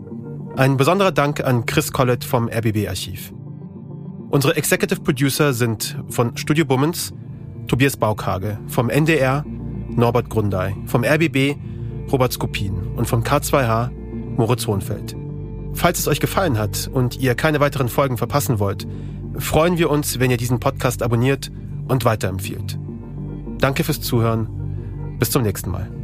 Ein 0.58 0.78
besonderer 0.78 1.12
Dank 1.12 1.44
an 1.44 1.66
Chris 1.66 1.92
Collett 1.92 2.24
vom 2.24 2.50
RBB-Archiv. 2.50 3.34
Unsere 4.30 4.56
Executive 4.58 5.02
Producer 5.02 5.54
sind 5.54 5.98
von 6.10 6.36
Studio 6.36 6.66
Bummens 6.66 7.14
Tobias 7.68 7.98
Baukage, 7.98 8.60
vom 8.68 8.90
NDR 8.90 9.46
Norbert 9.90 10.30
Grundei, 10.30 10.76
vom 10.86 11.04
RBB 11.04 11.56
Robert 12.12 12.34
Skopin 12.34 12.74
und 12.96 13.08
vom 13.08 13.24
K2H 13.24 13.90
Moritz 14.38 14.68
Hohenfeld. 14.68 15.16
Falls 15.74 16.00
es 16.00 16.08
euch 16.08 16.20
gefallen 16.20 16.58
hat 16.58 16.90
und 16.92 17.20
ihr 17.20 17.36
keine 17.36 17.60
weiteren 17.60 17.90
Folgen 17.90 18.18
verpassen 18.18 18.60
wollt, 18.60 18.88
freuen 19.38 19.78
wir 19.78 19.90
uns, 19.90 20.20
wenn 20.20 20.32
ihr 20.32 20.38
diesen 20.38 20.60
Podcast 20.60 21.04
abonniert 21.04 21.52
und 21.88 22.06
weiterempfiehlt. 22.06 22.80
Danke 23.60 23.84
fürs 23.84 24.02
Zuhören. 24.02 24.48
Bis 25.20 25.32
zum 25.32 25.44
nächsten 25.44 25.72
Mal. 25.72 25.95